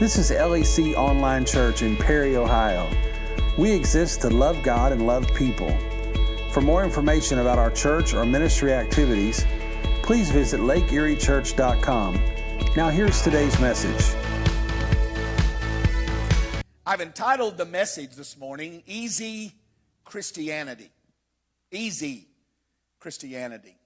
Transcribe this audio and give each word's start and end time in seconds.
This 0.00 0.16
is 0.16 0.30
LEC 0.30 0.94
Online 0.94 1.44
Church 1.44 1.82
in 1.82 1.94
Perry, 1.94 2.34
Ohio. 2.34 2.90
We 3.58 3.70
exist 3.70 4.22
to 4.22 4.30
love 4.30 4.62
God 4.62 4.92
and 4.92 5.06
love 5.06 5.26
people. 5.34 5.68
For 6.52 6.62
more 6.62 6.82
information 6.84 7.40
about 7.40 7.58
our 7.58 7.70
church 7.70 8.14
or 8.14 8.24
ministry 8.24 8.72
activities, 8.72 9.44
please 10.02 10.30
visit 10.30 10.58
lakeeriechurch.com. 10.60 12.14
Now, 12.78 12.88
here's 12.88 13.20
today's 13.20 13.60
message. 13.60 14.16
I've 16.86 17.02
entitled 17.02 17.58
the 17.58 17.66
message 17.66 18.12
this 18.12 18.38
morning, 18.38 18.82
Easy 18.86 19.52
Christianity. 20.04 20.88
Easy 21.70 22.26
Christianity. 23.00 23.76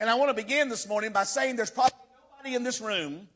And 0.00 0.08
I 0.08 0.14
want 0.14 0.34
to 0.34 0.42
begin 0.42 0.70
this 0.70 0.88
morning 0.88 1.12
by 1.12 1.24
saying 1.24 1.56
there's 1.56 1.70
probably 1.70 1.98
nobody 2.32 2.54
in 2.56 2.62
this 2.62 2.80
room 2.80 3.28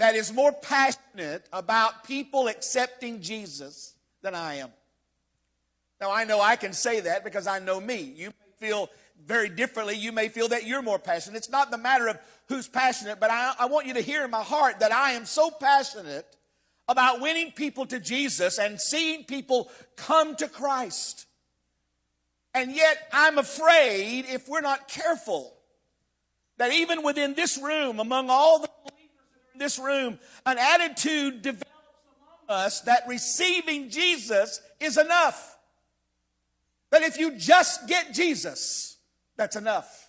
that 0.00 0.14
is 0.14 0.32
more 0.32 0.50
passionate 0.50 1.46
about 1.52 2.04
people 2.04 2.48
accepting 2.48 3.20
Jesus 3.20 3.92
than 4.22 4.34
I 4.34 4.54
am. 4.54 4.70
Now, 6.00 6.10
I 6.10 6.24
know 6.24 6.40
I 6.40 6.56
can 6.56 6.72
say 6.72 7.00
that 7.00 7.22
because 7.22 7.46
I 7.46 7.58
know 7.58 7.78
me. 7.78 8.14
You 8.16 8.28
may 8.28 8.66
feel 8.66 8.88
very 9.26 9.50
differently. 9.50 9.96
You 9.96 10.10
may 10.10 10.30
feel 10.30 10.48
that 10.48 10.64
you're 10.64 10.80
more 10.80 10.98
passionate. 10.98 11.36
It's 11.36 11.50
not 11.50 11.70
the 11.70 11.76
matter 11.76 12.08
of 12.08 12.18
who's 12.48 12.66
passionate, 12.66 13.20
but 13.20 13.30
I, 13.30 13.52
I 13.58 13.66
want 13.66 13.86
you 13.86 13.92
to 13.92 14.00
hear 14.00 14.24
in 14.24 14.30
my 14.30 14.42
heart 14.42 14.80
that 14.80 14.90
I 14.90 15.10
am 15.12 15.26
so 15.26 15.50
passionate 15.50 16.34
about 16.88 17.20
winning 17.20 17.52
people 17.52 17.84
to 17.84 18.00
Jesus 18.00 18.58
and 18.58 18.80
seeing 18.80 19.24
people 19.24 19.70
come 19.96 20.34
to 20.36 20.48
Christ. 20.48 21.26
And 22.54 22.74
yet, 22.74 23.06
I'm 23.12 23.36
afraid 23.36 24.24
if 24.30 24.48
we're 24.48 24.62
not 24.62 24.88
careful, 24.88 25.52
that 26.56 26.72
even 26.72 27.02
within 27.02 27.34
this 27.34 27.58
room, 27.62 28.00
among 28.00 28.30
all 28.30 28.60
the 28.60 28.70
this 29.60 29.78
room, 29.78 30.18
an 30.44 30.58
attitude 30.58 31.42
develops 31.42 31.70
among 32.48 32.58
us 32.64 32.80
that 32.80 33.04
receiving 33.06 33.90
Jesus 33.90 34.60
is 34.80 34.98
enough. 34.98 35.56
That 36.90 37.02
if 37.02 37.18
you 37.18 37.36
just 37.36 37.86
get 37.86 38.12
Jesus, 38.12 38.96
that's 39.36 39.54
enough. 39.54 40.08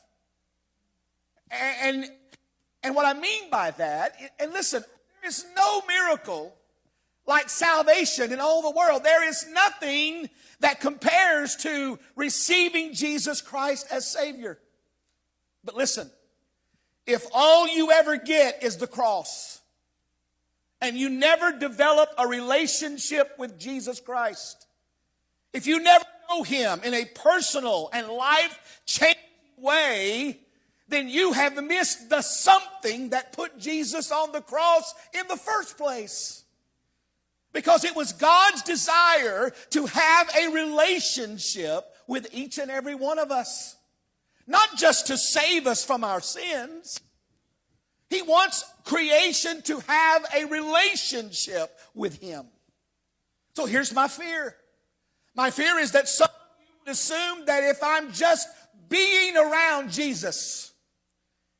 And, 1.51 2.05
and 2.81 2.95
what 2.95 3.05
I 3.05 3.19
mean 3.19 3.51
by 3.51 3.71
that, 3.71 4.15
and 4.39 4.51
listen, 4.51 4.83
there 5.21 5.29
is 5.29 5.45
no 5.55 5.81
miracle 5.87 6.55
like 7.27 7.49
salvation 7.49 8.31
in 8.31 8.39
all 8.39 8.61
the 8.61 8.75
world. 8.75 9.03
There 9.03 9.27
is 9.27 9.45
nothing 9.51 10.29
that 10.61 10.79
compares 10.79 11.55
to 11.57 11.99
receiving 12.15 12.93
Jesus 12.93 13.41
Christ 13.41 13.87
as 13.91 14.07
Savior. 14.07 14.57
But 15.63 15.75
listen, 15.75 16.09
if 17.05 17.25
all 17.33 17.67
you 17.67 17.91
ever 17.91 18.17
get 18.17 18.63
is 18.63 18.77
the 18.77 18.87
cross, 18.87 19.59
and 20.81 20.97
you 20.97 21.09
never 21.09 21.51
develop 21.51 22.09
a 22.17 22.27
relationship 22.27 23.35
with 23.37 23.59
Jesus 23.59 23.99
Christ, 23.99 24.67
if 25.53 25.67
you 25.67 25.81
never 25.81 26.05
know 26.29 26.43
Him 26.43 26.81
in 26.83 26.93
a 26.93 27.05
personal 27.05 27.89
and 27.93 28.07
life 28.07 28.81
changing 28.85 29.17
way, 29.57 30.39
then 30.87 31.07
you 31.07 31.33
have 31.33 31.61
missed 31.63 32.09
the 32.09 32.21
something 32.21 33.09
that 33.09 33.31
put 33.31 33.57
Jesus 33.57 34.11
on 34.11 34.31
the 34.31 34.41
cross 34.41 34.93
in 35.13 35.27
the 35.27 35.37
first 35.37 35.77
place. 35.77 36.43
Because 37.53 37.83
it 37.83 37.95
was 37.95 38.13
God's 38.13 38.61
desire 38.63 39.51
to 39.71 39.85
have 39.85 40.29
a 40.35 40.53
relationship 40.53 41.85
with 42.07 42.27
each 42.33 42.57
and 42.57 42.71
every 42.71 42.95
one 42.95 43.19
of 43.19 43.31
us. 43.31 43.75
Not 44.51 44.75
just 44.75 45.07
to 45.07 45.17
save 45.17 45.65
us 45.65 45.85
from 45.85 46.03
our 46.03 46.19
sins. 46.19 46.99
He 48.09 48.21
wants 48.21 48.65
creation 48.83 49.61
to 49.61 49.79
have 49.87 50.25
a 50.35 50.43
relationship 50.43 51.79
with 51.95 52.21
Him. 52.21 52.47
So 53.55 53.65
here's 53.65 53.93
my 53.93 54.09
fear. 54.09 54.57
My 55.35 55.51
fear 55.51 55.79
is 55.79 55.93
that 55.93 56.09
some 56.09 56.27
of 56.27 56.59
you 56.59 56.73
would 56.81 56.91
assume 56.91 57.45
that 57.45 57.63
if 57.63 57.81
I'm 57.81 58.11
just 58.11 58.49
being 58.89 59.37
around 59.37 59.89
Jesus, 59.89 60.73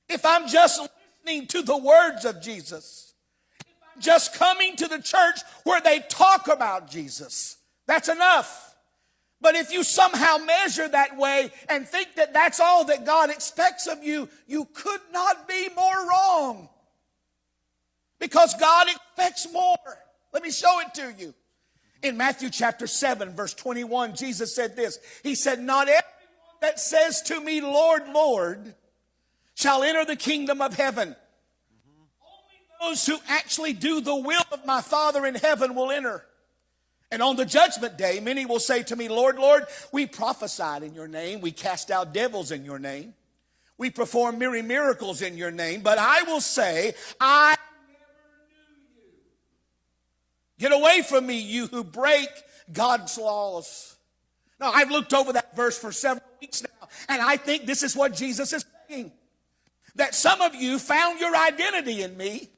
if 0.09 0.25
I'm 0.25 0.49
just 0.49 0.81
listening 0.81 1.47
to 1.47 1.61
the 1.61 1.77
words 1.77 2.25
of 2.25 2.41
Jesus, 2.41 3.13
if 3.61 3.67
I'm 3.95 4.01
just 4.01 4.33
coming 4.33 4.75
to 4.75 4.89
the 4.89 5.01
church 5.01 5.39
where 5.63 5.79
they 5.79 5.99
talk 6.09 6.49
about 6.49 6.91
Jesus, 6.91 7.55
that's 7.87 8.09
enough. 8.09 8.70
But 9.41 9.55
if 9.55 9.73
you 9.73 9.83
somehow 9.83 10.37
measure 10.37 10.87
that 10.87 11.17
way 11.17 11.51
and 11.67 11.87
think 11.87 12.15
that 12.15 12.33
that's 12.33 12.59
all 12.59 12.85
that 12.85 13.05
God 13.05 13.31
expects 13.31 13.87
of 13.87 14.03
you, 14.03 14.29
you 14.47 14.65
could 14.73 15.01
not 15.11 15.47
be 15.47 15.67
more 15.75 16.07
wrong. 16.07 16.69
Because 18.19 18.53
God 18.53 18.87
expects 18.87 19.51
more. 19.51 19.77
Let 20.31 20.43
me 20.43 20.51
show 20.51 20.79
it 20.81 20.93
to 20.93 21.13
you. 21.17 21.33
In 22.03 22.17
Matthew 22.17 22.49
chapter 22.51 22.85
7, 22.85 23.31
verse 23.35 23.53
21, 23.55 24.15
Jesus 24.15 24.55
said 24.55 24.75
this. 24.75 24.99
He 25.23 25.33
said, 25.33 25.59
Not 25.59 25.87
everyone 25.87 26.03
that 26.61 26.79
says 26.79 27.21
to 27.23 27.39
me, 27.41 27.61
Lord, 27.61 28.03
Lord, 28.09 28.75
shall 29.55 29.83
enter 29.83 30.05
the 30.05 30.15
kingdom 30.15 30.61
of 30.61 30.75
heaven. 30.75 31.15
Only 32.79 32.91
those 32.91 33.05
who 33.07 33.17
actually 33.27 33.73
do 33.73 34.01
the 34.01 34.15
will 34.15 34.43
of 34.51 34.65
my 34.65 34.81
Father 34.81 35.25
in 35.25 35.35
heaven 35.35 35.73
will 35.73 35.91
enter. 35.91 36.25
And 37.11 37.21
on 37.21 37.35
the 37.35 37.45
judgment 37.45 37.97
day, 37.97 38.21
many 38.21 38.45
will 38.45 38.59
say 38.59 38.83
to 38.83 38.95
me, 38.95 39.09
Lord, 39.09 39.37
Lord, 39.37 39.65
we 39.91 40.05
prophesied 40.05 40.81
in 40.81 40.93
your 40.93 41.09
name. 41.09 41.41
We 41.41 41.51
cast 41.51 41.91
out 41.91 42.13
devils 42.13 42.51
in 42.51 42.63
your 42.63 42.79
name. 42.79 43.13
We 43.77 43.89
performed 43.89 44.39
many 44.39 44.61
miracles 44.61 45.21
in 45.21 45.37
your 45.37 45.51
name. 45.51 45.81
But 45.81 45.97
I 45.97 46.23
will 46.23 46.39
say, 46.39 46.93
I 47.19 47.57
never 47.87 48.45
knew 48.95 49.03
you. 49.03 49.19
Get 50.59 50.71
away 50.71 51.01
from 51.01 51.25
me, 51.25 51.39
you 51.39 51.67
who 51.67 51.83
break 51.83 52.29
God's 52.71 53.17
laws. 53.17 53.97
Now, 54.59 54.71
I've 54.71 54.91
looked 54.91 55.13
over 55.13 55.33
that 55.33 55.55
verse 55.55 55.77
for 55.77 55.91
several 55.91 56.25
weeks 56.39 56.61
now, 56.61 56.87
and 57.09 57.21
I 57.21 57.35
think 57.35 57.65
this 57.65 57.81
is 57.81 57.95
what 57.95 58.13
Jesus 58.13 58.53
is 58.53 58.63
saying. 58.87 59.11
That 59.95 60.13
some 60.13 60.39
of 60.41 60.53
you 60.53 60.77
found 60.77 61.19
your 61.19 61.35
identity 61.35 62.03
in 62.03 62.15
me 62.15 62.49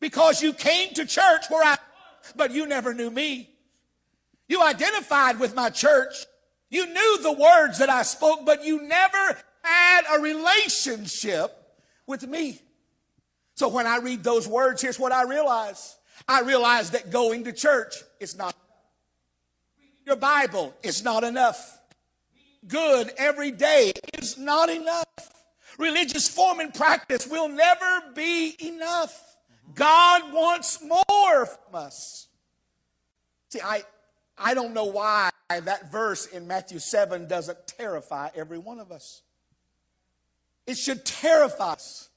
because 0.00 0.40
you 0.40 0.52
came 0.52 0.94
to 0.94 1.04
church 1.04 1.46
where 1.50 1.64
I 1.64 1.72
was, 1.72 2.32
but 2.36 2.52
you 2.52 2.66
never 2.66 2.94
knew 2.94 3.10
me. 3.10 3.50
You 4.48 4.62
identified 4.62 5.38
with 5.38 5.54
my 5.54 5.70
church. 5.70 6.26
You 6.70 6.86
knew 6.86 7.22
the 7.22 7.32
words 7.32 7.78
that 7.78 7.90
I 7.90 8.02
spoke, 8.02 8.44
but 8.44 8.64
you 8.64 8.82
never 8.82 9.36
had 9.62 10.02
a 10.10 10.20
relationship 10.20 11.54
with 12.06 12.26
me. 12.26 12.60
So 13.54 13.68
when 13.68 13.86
I 13.86 13.98
read 13.98 14.24
those 14.24 14.48
words, 14.48 14.82
here's 14.82 14.98
what 14.98 15.12
I 15.12 15.24
realize. 15.24 15.96
I 16.26 16.40
realize 16.40 16.90
that 16.90 17.10
going 17.10 17.44
to 17.44 17.52
church 17.52 17.96
is 18.20 18.36
not 18.36 18.54
enough. 18.54 20.06
Your 20.06 20.16
Bible 20.16 20.74
is 20.82 21.04
not 21.04 21.24
enough. 21.24 21.78
Good 22.66 23.12
every 23.18 23.50
day 23.50 23.92
is 24.14 24.38
not 24.38 24.68
enough. 24.68 25.04
Religious 25.78 26.28
form 26.28 26.60
and 26.60 26.74
practice 26.74 27.26
will 27.26 27.48
never 27.48 28.02
be 28.14 28.56
enough. 28.60 29.38
God 29.74 30.32
wants 30.32 30.82
more 30.82 31.46
from 31.46 31.74
us. 31.74 32.28
See, 33.50 33.60
I, 33.60 33.84
I 34.38 34.54
don't 34.54 34.72
know 34.72 34.84
why 34.84 35.30
that 35.48 35.90
verse 35.90 36.26
in 36.26 36.46
Matthew 36.46 36.78
7 36.78 37.26
doesn't 37.26 37.66
terrify 37.66 38.28
every 38.34 38.58
one 38.58 38.78
of 38.78 38.92
us. 38.92 39.22
It 40.66 40.76
should 40.76 41.04
terrify 41.04 41.72
us. 41.72 42.08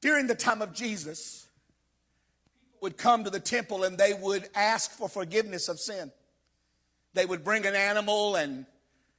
During 0.00 0.26
the 0.26 0.34
time 0.34 0.62
of 0.62 0.72
Jesus, 0.72 1.46
people 2.64 2.78
would 2.82 2.96
come 2.96 3.24
to 3.24 3.30
the 3.30 3.38
temple 3.38 3.84
and 3.84 3.96
they 3.96 4.14
would 4.14 4.48
ask 4.54 4.90
for 4.90 5.08
forgiveness 5.08 5.68
of 5.68 5.78
sin. 5.78 6.10
They 7.14 7.26
would 7.26 7.44
bring 7.44 7.66
an 7.66 7.76
animal 7.76 8.36
and 8.36 8.66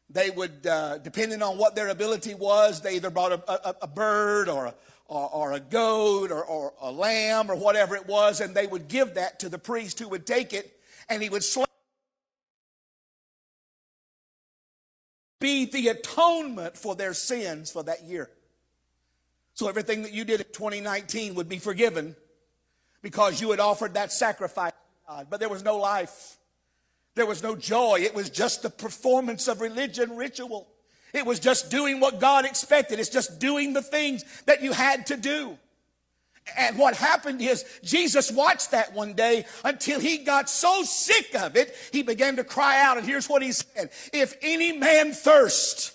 they 0.09 0.29
would, 0.29 0.67
uh, 0.67 0.97
depending 0.97 1.41
on 1.41 1.57
what 1.57 1.75
their 1.75 1.87
ability 1.89 2.33
was, 2.33 2.81
they 2.81 2.95
either 2.95 3.09
brought 3.09 3.31
a, 3.31 3.69
a, 3.69 3.75
a 3.83 3.87
bird 3.87 4.49
or 4.49 4.65
a, 4.65 4.75
or, 5.07 5.29
or 5.29 5.53
a 5.53 5.59
goat 5.59 6.31
or, 6.31 6.43
or 6.43 6.73
a 6.81 6.91
lamb 6.91 7.49
or 7.49 7.55
whatever 7.55 7.95
it 7.95 8.07
was, 8.07 8.41
and 8.41 8.53
they 8.53 8.67
would 8.67 8.87
give 8.87 9.13
that 9.13 9.39
to 9.39 9.49
the 9.49 9.59
priest 9.59 9.99
who 9.99 10.09
would 10.09 10.25
take 10.25 10.53
it 10.53 10.79
and 11.09 11.21
he 11.21 11.29
would 11.29 11.43
slay 11.43 11.65
be 15.43 15.65
the 15.65 15.89
atonement 15.89 16.77
for 16.77 16.95
their 16.95 17.13
sins 17.13 17.69
for 17.69 17.83
that 17.83 18.03
year. 18.03 18.29
So 19.55 19.67
everything 19.67 20.03
that 20.03 20.13
you 20.13 20.23
did 20.23 20.39
in 20.39 20.47
2019 20.47 21.35
would 21.35 21.49
be 21.49 21.59
forgiven 21.59 22.15
because 23.01 23.41
you 23.41 23.51
had 23.51 23.59
offered 23.59 23.95
that 23.95 24.13
sacrifice 24.13 24.71
to 24.71 25.11
God. 25.13 25.27
But 25.29 25.41
there 25.41 25.49
was 25.49 25.61
no 25.61 25.75
life. 25.75 26.37
There 27.15 27.25
was 27.25 27.43
no 27.43 27.57
joy. 27.57 27.99
It 27.99 28.15
was 28.15 28.29
just 28.29 28.63
the 28.63 28.69
performance 28.69 29.49
of 29.49 29.59
religion 29.59 30.15
ritual. 30.15 30.67
It 31.13 31.25
was 31.25 31.41
just 31.41 31.69
doing 31.69 31.99
what 31.99 32.21
God 32.21 32.45
expected. 32.45 32.99
It's 32.99 33.09
just 33.09 33.39
doing 33.39 33.73
the 33.73 33.83
things 33.83 34.23
that 34.45 34.63
you 34.63 34.71
had 34.71 35.07
to 35.07 35.17
do. 35.17 35.57
And 36.57 36.77
what 36.77 36.95
happened 36.95 37.41
is 37.41 37.65
Jesus 37.83 38.31
watched 38.31 38.71
that 38.71 38.93
one 38.93 39.13
day 39.13 39.45
until 39.63 39.99
he 39.99 40.19
got 40.19 40.49
so 40.49 40.83
sick 40.83 41.35
of 41.35 41.55
it, 41.55 41.75
he 41.91 42.03
began 42.03 42.35
to 42.35 42.43
cry 42.43 42.81
out. 42.81 42.97
And 42.97 43.05
here's 43.05 43.29
what 43.29 43.41
he 43.41 43.51
said 43.51 43.91
If 44.11 44.35
any 44.41 44.77
man 44.77 45.13
thirst, 45.13 45.93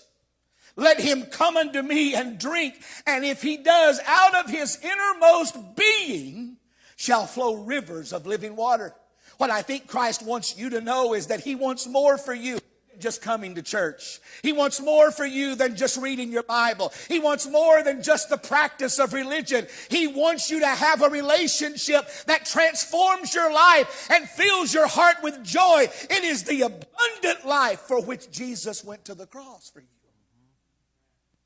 Let 0.75 0.99
him 0.99 1.25
come 1.25 1.57
unto 1.57 1.81
me 1.81 2.15
and 2.15 2.39
drink. 2.39 2.75
And 3.05 3.23
if 3.23 3.41
he 3.41 3.57
does, 3.57 3.99
out 4.05 4.35
of 4.35 4.49
his 4.49 4.79
innermost 4.81 5.57
being 5.75 6.57
shall 6.95 7.25
flow 7.25 7.55
rivers 7.55 8.11
of 8.11 8.25
living 8.25 8.55
water. 8.55 8.93
What 9.37 9.49
I 9.49 9.61
think 9.61 9.87
Christ 9.87 10.25
wants 10.25 10.57
you 10.57 10.69
to 10.71 10.81
know 10.81 11.13
is 11.13 11.27
that 11.27 11.41
he 11.41 11.55
wants 11.55 11.87
more 11.87 12.17
for 12.17 12.33
you 12.33 12.59
just 12.99 13.21
coming 13.21 13.55
to 13.55 13.61
church. 13.61 14.19
He 14.41 14.53
wants 14.53 14.81
more 14.81 15.11
for 15.11 15.25
you 15.25 15.55
than 15.55 15.75
just 15.75 15.97
reading 15.97 16.31
your 16.31 16.43
Bible. 16.43 16.93
He 17.07 17.19
wants 17.19 17.47
more 17.47 17.83
than 17.83 18.03
just 18.03 18.29
the 18.29 18.37
practice 18.37 18.99
of 18.99 19.13
religion. 19.13 19.67
He 19.89 20.07
wants 20.07 20.51
you 20.51 20.59
to 20.59 20.67
have 20.67 21.01
a 21.01 21.09
relationship 21.09 22.07
that 22.27 22.45
transforms 22.45 23.33
your 23.33 23.51
life 23.51 24.09
and 24.11 24.27
fills 24.29 24.73
your 24.73 24.87
heart 24.87 25.17
with 25.23 25.43
joy. 25.43 25.87
It 26.09 26.23
is 26.23 26.43
the 26.43 26.61
abundant 26.61 27.45
life 27.45 27.81
for 27.81 28.01
which 28.01 28.31
Jesus 28.31 28.83
went 28.83 29.05
to 29.05 29.15
the 29.15 29.25
cross 29.25 29.69
for 29.69 29.81
you. 29.81 29.87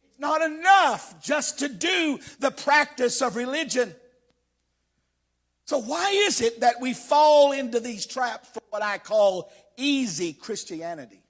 It's 0.09 0.19
not 0.19 0.41
enough 0.41 1.23
just 1.23 1.59
to 1.59 1.67
do 1.67 2.19
the 2.39 2.51
practice 2.51 3.21
of 3.21 3.35
religion. 3.35 3.95
So, 5.65 5.79
why 5.79 6.11
is 6.11 6.41
it 6.41 6.59
that 6.59 6.81
we 6.81 6.93
fall 6.93 7.51
into 7.51 7.79
these 7.79 8.05
traps 8.05 8.49
for 8.49 8.61
what 8.69 8.83
I 8.83 8.99
call 8.99 9.51
easy 9.77 10.33
Christianity? 10.33 11.22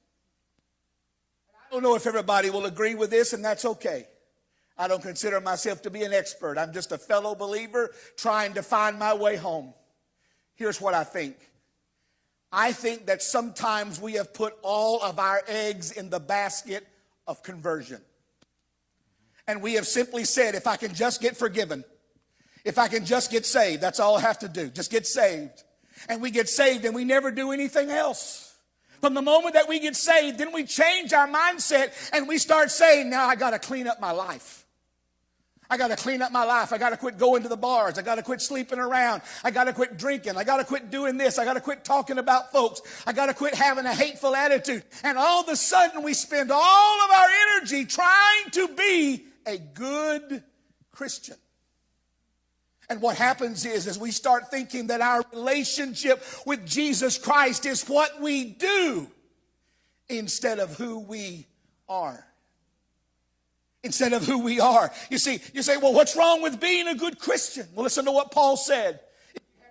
Don't 1.73 1.81
know 1.81 1.95
if 1.95 2.05
everybody 2.05 2.51
will 2.51 2.67
agree 2.67 2.93
with 2.93 3.09
this, 3.09 3.33
and 3.33 3.43
that's 3.43 3.65
okay. 3.65 4.05
I 4.77 4.87
don't 4.87 5.01
consider 5.01 5.41
myself 5.41 5.81
to 5.83 5.89
be 5.89 6.03
an 6.03 6.13
expert. 6.13 6.59
I'm 6.59 6.71
just 6.71 6.91
a 6.91 6.99
fellow 6.99 7.33
believer 7.33 7.91
trying 8.15 8.53
to 8.53 8.63
find 8.63 8.99
my 8.99 9.15
way 9.15 9.35
home. 9.37 9.73
Here's 10.53 10.79
what 10.79 10.93
I 10.93 11.03
think 11.03 11.35
I 12.51 12.71
think 12.71 13.07
that 13.07 13.23
sometimes 13.23 13.99
we 13.99 14.13
have 14.13 14.35
put 14.35 14.53
all 14.61 15.01
of 15.01 15.17
our 15.17 15.41
eggs 15.47 15.91
in 15.91 16.11
the 16.11 16.19
basket 16.19 16.87
of 17.25 17.41
conversion. 17.41 18.01
And 19.47 19.61
we 19.61 19.73
have 19.73 19.87
simply 19.87 20.25
said, 20.25 20.53
if 20.53 20.67
I 20.67 20.77
can 20.77 20.93
just 20.93 21.21
get 21.21 21.35
forgiven, 21.35 21.83
if 22.63 22.77
I 22.77 22.87
can 22.87 23.03
just 23.03 23.31
get 23.31 23.47
saved, 23.47 23.81
that's 23.81 23.99
all 23.99 24.15
I 24.17 24.21
have 24.21 24.39
to 24.39 24.47
do. 24.47 24.69
Just 24.69 24.91
get 24.91 25.07
saved. 25.07 25.63
And 26.07 26.21
we 26.21 26.29
get 26.29 26.47
saved 26.47 26.85
and 26.85 26.93
we 26.93 27.03
never 27.03 27.31
do 27.31 27.51
anything 27.51 27.89
else. 27.89 28.52
From 29.03 29.15
the 29.15 29.21
moment 29.21 29.55
that 29.55 29.67
we 29.67 29.79
get 29.79 29.97
saved, 29.97 30.38
then 30.38 30.53
we 30.53 30.63
change 30.63 31.11
our 31.11 31.27
mindset 31.27 31.91
and 32.13 32.25
we 32.25 32.38
start 32.38 32.71
saying, 32.71 33.09
now 33.09 33.27
I 33.27 33.35
got 33.35 33.50
to 33.50 33.59
clean 33.59 33.85
up 33.85 34.00
my 34.00 34.11
life. 34.11 34.65
I 35.69 35.75
got 35.75 35.89
to 35.89 35.97
clean 35.97 36.21
up 36.21 36.31
my 36.31 36.45
life. 36.45 36.71
I 36.71 36.77
got 36.77 36.91
to 36.91 36.95
quit 36.95 37.17
going 37.17 37.44
to 37.44 37.50
the 37.50 37.57
bars. 37.57 37.97
I 37.97 38.01
got 38.01 38.15
to 38.15 38.23
quit 38.23 38.39
sleeping 38.39 38.79
around. 38.79 39.21
I 39.44 39.51
got 39.51 39.65
to 39.65 39.73
quit 39.73 39.97
drinking. 39.97 40.38
I 40.38 40.45
got 40.45 40.59
to 40.59 40.63
quit 40.63 40.89
doing 40.89 41.17
this. 41.17 41.38
I 41.38 41.44
got 41.44 41.55
to 41.55 41.59
quit 41.59 41.83
talking 41.83 42.17
about 42.17 42.53
folks. 42.53 42.81
I 43.05 43.11
got 43.11 43.25
to 43.25 43.33
quit 43.33 43.55
having 43.55 43.85
a 43.85 43.94
hateful 43.94 44.33
attitude. 44.38 44.83
And 45.03 45.17
all 45.17 45.41
of 45.41 45.49
a 45.49 45.57
sudden 45.57 46.01
we 46.03 46.13
spend 46.13 46.49
all 46.49 47.01
of 47.01 47.11
our 47.11 47.27
energy 47.57 47.83
trying 47.83 48.51
to 48.51 48.69
be 48.69 49.25
a 49.45 49.57
good 49.57 50.44
Christian. 50.94 51.35
And 52.89 53.01
what 53.01 53.18
happens 53.18 53.65
is, 53.65 53.88
as 53.88 53.97
we 53.97 54.12
start 54.12 54.51
thinking 54.51 54.88
that 54.88 55.01
our 55.01 55.24
relationship 55.31 56.24
with 56.45 56.65
Jesus 56.65 57.18
Christ 57.18 57.65
is 57.65 57.88
what 57.88 58.21
we 58.21 58.45
do 58.45 59.07
instead 60.09 60.59
of 60.59 60.75
who 60.77 61.00
we 61.00 61.47
are. 61.88 62.25
Instead 63.83 64.13
of 64.13 64.25
who 64.25 64.39
we 64.39 64.59
are. 64.59 64.91
You 65.09 65.18
see, 65.18 65.39
you 65.53 65.62
say, 65.62 65.77
well, 65.77 65.94
what's 65.94 66.15
wrong 66.15 66.41
with 66.41 66.59
being 66.59 66.88
a 66.88 66.95
good 66.95 67.19
Christian? 67.19 67.68
Well, 67.74 67.83
listen 67.83 68.06
to 68.06 68.12
what 68.12 68.31
Paul 68.31 68.57
said. 68.57 69.00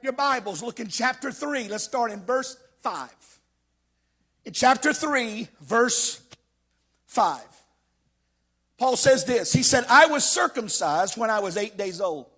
Your 0.02 0.12
Bibles, 0.12 0.62
look 0.62 0.80
in 0.80 0.88
chapter 0.88 1.30
3. 1.30 1.68
Let's 1.68 1.84
start 1.84 2.10
in 2.10 2.22
verse 2.24 2.56
5. 2.80 3.10
In 4.44 4.52
chapter 4.52 4.92
3, 4.92 5.48
verse 5.60 6.20
5. 7.06 7.40
Paul 8.78 8.96
says 8.96 9.24
this. 9.24 9.52
He 9.52 9.62
said, 9.62 9.84
I 9.88 10.06
was 10.06 10.24
circumcised 10.24 11.16
when 11.16 11.30
I 11.30 11.38
was 11.38 11.56
eight 11.56 11.76
days 11.76 12.00
old 12.00 12.31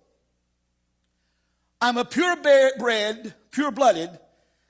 I'm 1.85 1.97
a 1.97 2.03
purebred, 2.03 3.35
pure 3.51 3.69
blooded 3.69 4.09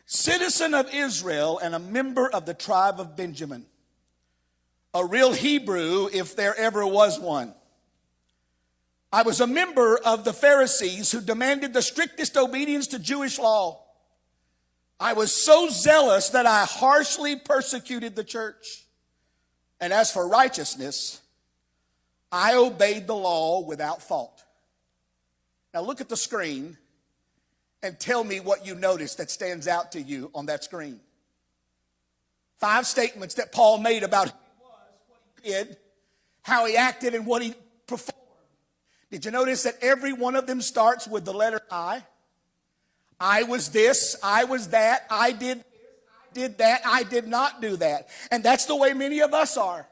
citizen 0.05 0.73
of 0.73 0.93
Israel 0.93 1.57
and 1.59 1.73
a 1.73 1.79
member 1.79 2.29
of 2.29 2.45
the 2.45 2.53
tribe 2.53 2.99
of 2.99 3.15
Benjamin. 3.15 3.65
A 4.93 5.05
real 5.05 5.31
Hebrew, 5.31 6.09
if 6.11 6.35
there 6.35 6.53
ever 6.57 6.85
was 6.85 7.17
one. 7.17 7.53
I 9.13 9.21
was 9.21 9.39
a 9.39 9.47
member 9.47 9.97
of 9.97 10.25
the 10.25 10.33
Pharisees 10.33 11.09
who 11.09 11.21
demanded 11.21 11.71
the 11.71 11.81
strictest 11.81 12.35
obedience 12.35 12.87
to 12.87 12.99
Jewish 12.99 13.39
law. 13.39 13.81
I 14.99 15.13
was 15.13 15.31
so 15.31 15.69
zealous 15.69 16.31
that 16.31 16.45
I 16.45 16.65
harshly 16.65 17.37
persecuted 17.37 18.17
the 18.17 18.25
church. 18.25 18.87
And 19.79 19.93
as 19.93 20.11
for 20.11 20.27
righteousness, 20.27 21.21
I 22.29 22.55
obeyed 22.55 23.07
the 23.07 23.15
law 23.15 23.61
without 23.61 24.01
fault. 24.01 24.43
Now 25.73 25.79
look 25.79 26.01
at 26.01 26.09
the 26.09 26.17
screen 26.17 26.77
and 27.85 27.99
tell 27.99 28.23
me 28.23 28.39
what 28.39 28.65
you 28.65 28.73
notice 28.73 29.15
that 29.15 29.29
stands 29.29 29.67
out 29.67 29.91
to 29.91 30.01
you 30.01 30.31
on 30.33 30.47
that 30.47 30.63
screen. 30.63 30.99
Five 32.57 32.87
statements 32.87 33.35
that 33.35 33.51
Paul 33.51 33.77
made 33.77 34.03
about 34.03 34.29
who 34.29 34.33
he 34.33 34.63
was, 34.63 34.71
what 35.07 35.19
he 35.43 35.51
did, 35.51 35.77
how 36.41 36.65
he 36.65 36.75
acted, 36.75 37.13
and 37.13 37.25
what 37.25 37.43
he 37.43 37.53
performed. 37.85 38.15
Did 39.11 39.25
you 39.25 39.31
notice 39.31 39.63
that 39.63 39.75
every 39.81 40.13
one 40.13 40.35
of 40.35 40.47
them 40.47 40.61
starts 40.61 41.07
with 41.07 41.25
the 41.25 41.33
letter 41.33 41.61
I? 41.69 42.03
I 43.19 43.43
was 43.43 43.69
this, 43.69 44.15
I 44.23 44.45
was 44.45 44.69
that, 44.69 45.05
I 45.09 45.31
did 45.31 45.59
this, 45.59 45.65
I 46.09 46.33
did 46.33 46.57
that, 46.57 46.81
I 46.85 47.03
did 47.03 47.27
not 47.27 47.61
do 47.61 47.77
that. 47.77 48.09
And 48.31 48.43
that's 48.43 48.65
the 48.65 48.75
way 48.75 48.93
many 48.93 49.19
of 49.21 49.33
us 49.33 49.57
are. 49.57 49.87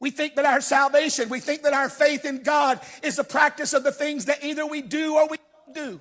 We 0.00 0.10
think 0.10 0.34
that 0.36 0.44
our 0.44 0.60
salvation, 0.60 1.28
we 1.28 1.40
think 1.40 1.62
that 1.62 1.72
our 1.72 1.88
faith 1.88 2.24
in 2.24 2.42
God 2.42 2.80
is 3.02 3.16
the 3.16 3.24
practice 3.24 3.74
of 3.74 3.84
the 3.84 3.92
things 3.92 4.24
that 4.24 4.42
either 4.42 4.66
we 4.66 4.82
do 4.82 5.16
or 5.16 5.28
we 5.28 5.36
don't 5.66 5.74
do. 5.74 6.00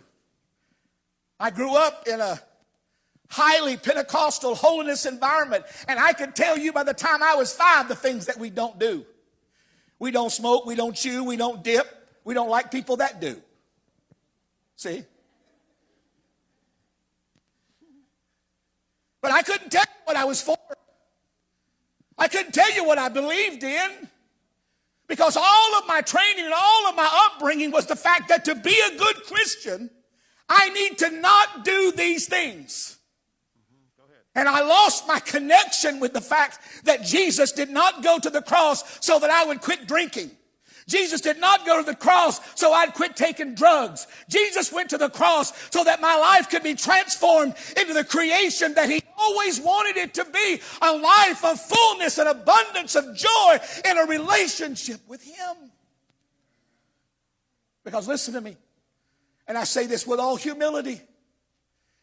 I 1.39 1.49
grew 1.51 1.75
up 1.75 2.07
in 2.07 2.21
a 2.21 2.39
highly 3.29 3.77
Pentecostal 3.77 4.55
holiness 4.55 5.05
environment, 5.05 5.65
and 5.87 5.99
I 5.99 6.13
could 6.13 6.35
tell 6.35 6.57
you 6.57 6.71
by 6.71 6.83
the 6.83 6.93
time 6.93 7.21
I 7.21 7.35
was 7.35 7.53
five 7.53 7.87
the 7.87 7.95
things 7.95 8.27
that 8.27 8.37
we 8.37 8.49
don't 8.49 8.79
do. 8.79 9.05
We 9.99 10.11
don't 10.11 10.31
smoke, 10.31 10.65
we 10.65 10.75
don't 10.75 10.95
chew, 10.95 11.23
we 11.23 11.37
don't 11.37 11.63
dip, 11.63 11.87
we 12.23 12.33
don't 12.33 12.49
like 12.49 12.71
people 12.71 12.97
that 12.97 13.19
do. 13.19 13.41
See? 14.75 15.03
But 19.21 19.31
I 19.31 19.41
couldn't 19.41 19.71
tell 19.71 19.83
you 19.83 20.01
what 20.05 20.17
I 20.17 20.25
was 20.25 20.41
for. 20.41 20.57
I 22.17 22.27
couldn't 22.27 22.53
tell 22.53 22.71
you 22.73 22.85
what 22.85 22.97
I 22.97 23.09
believed 23.09 23.63
in. 23.63 23.91
Because 25.07 25.37
all 25.37 25.75
of 25.77 25.87
my 25.87 26.01
training 26.01 26.45
and 26.45 26.53
all 26.53 26.87
of 26.87 26.95
my 26.95 27.09
upbringing 27.27 27.71
was 27.71 27.85
the 27.85 27.95
fact 27.95 28.29
that 28.29 28.45
to 28.45 28.55
be 28.55 28.79
a 28.91 28.97
good 28.97 29.15
Christian, 29.27 29.89
I 30.47 30.69
need 30.69 30.97
to 30.99 31.09
not 31.09 31.65
do 31.65 31.91
these 31.91 32.27
things. 32.27 32.97
And 34.35 34.49
I 34.49 34.61
lost 34.61 35.07
my 35.07 35.19
connection 35.19 36.01
with 36.01 36.13
the 36.13 36.21
fact 36.21 36.59
that 36.83 37.03
Jesus 37.03 37.53
did 37.53 37.69
not 37.69 38.03
go 38.03 38.19
to 38.19 38.29
the 38.29 38.41
cross 38.41 38.99
so 39.03 39.17
that 39.19 39.29
I 39.29 39.45
would 39.45 39.61
quit 39.61 39.87
drinking. 39.87 40.31
Jesus 40.87 41.21
did 41.21 41.39
not 41.39 41.65
go 41.65 41.79
to 41.79 41.85
the 41.85 41.95
cross 41.95 42.39
so 42.59 42.71
I'd 42.71 42.93
quit 42.93 43.15
taking 43.15 43.55
drugs. 43.55 44.07
Jesus 44.29 44.71
went 44.71 44.91
to 44.91 44.97
the 44.97 45.09
cross 45.09 45.51
so 45.71 45.83
that 45.83 45.99
my 45.99 46.15
life 46.15 46.49
could 46.49 46.61
be 46.61 46.75
transformed 46.75 47.55
into 47.79 47.93
the 47.93 48.03
creation 48.03 48.75
that 48.75 48.89
He 48.89 49.01
always 49.17 49.59
wanted 49.59 49.97
it 49.97 50.13
to 50.15 50.25
be 50.25 50.61
a 50.81 50.95
life 50.95 51.43
of 51.43 51.59
fullness 51.59 52.19
and 52.19 52.29
abundance 52.29 52.95
of 52.95 53.15
joy 53.15 53.57
in 53.89 53.97
a 53.97 54.05
relationship 54.05 54.99
with 55.07 55.23
Him. 55.23 55.71
Because 57.83 58.07
listen 58.07 58.33
to 58.35 58.41
me, 58.41 58.57
and 59.47 59.57
I 59.57 59.63
say 59.63 59.85
this 59.85 60.07
with 60.07 60.19
all 60.19 60.35
humility. 60.35 61.01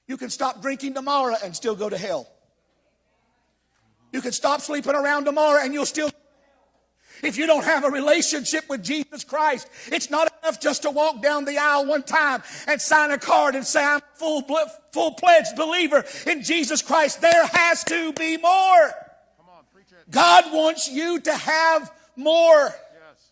You 0.07 0.17
can 0.17 0.31
stop 0.31 0.63
drinking 0.63 0.95
tomorrow 0.95 1.37
and 1.43 1.55
still 1.55 1.75
go 1.75 1.89
to 1.89 1.99
hell. 1.99 2.29
You 4.13 4.21
can 4.21 4.33
stop 4.33 4.61
sleeping 4.61 4.95
around 4.95 5.25
tomorrow 5.25 5.61
and 5.63 5.73
you'll 5.73 5.87
still. 5.87 6.11
If 7.23 7.39
you 7.39 7.47
don't 7.47 7.65
have 7.65 7.85
a 7.85 7.89
relationship 7.89 8.69
with 8.69 8.83
Jesus 8.83 9.23
Christ, 9.23 9.69
it's 9.87 10.11
not 10.11 10.33
enough 10.43 10.61
just 10.61 10.83
to 10.83 10.91
walk 10.91 11.23
down 11.23 11.45
the 11.45 11.57
aisle 11.57 11.87
one 11.87 12.03
time 12.03 12.43
and 12.67 12.81
sign 12.81 13.13
a 13.13 13.19
card 13.19 13.55
and 13.55 13.65
say, 13.65 13.83
I'm 13.83 13.99
a 13.99 14.19
full, 14.19 14.45
full 14.93 15.13
pledged 15.13 15.55
believer 15.57 16.05
in 16.27 16.43
Jesus 16.43 16.83
Christ. 16.83 17.21
There 17.21 17.47
has 17.47 17.85
to 17.85 18.13
be 18.15 18.39
more. 18.39 18.85
On, 19.39 19.65
God 20.11 20.53
wants 20.53 20.91
you 20.91 21.21
to 21.21 21.33
have 21.33 21.93
more. 22.17 22.65
Yes. 22.65 23.31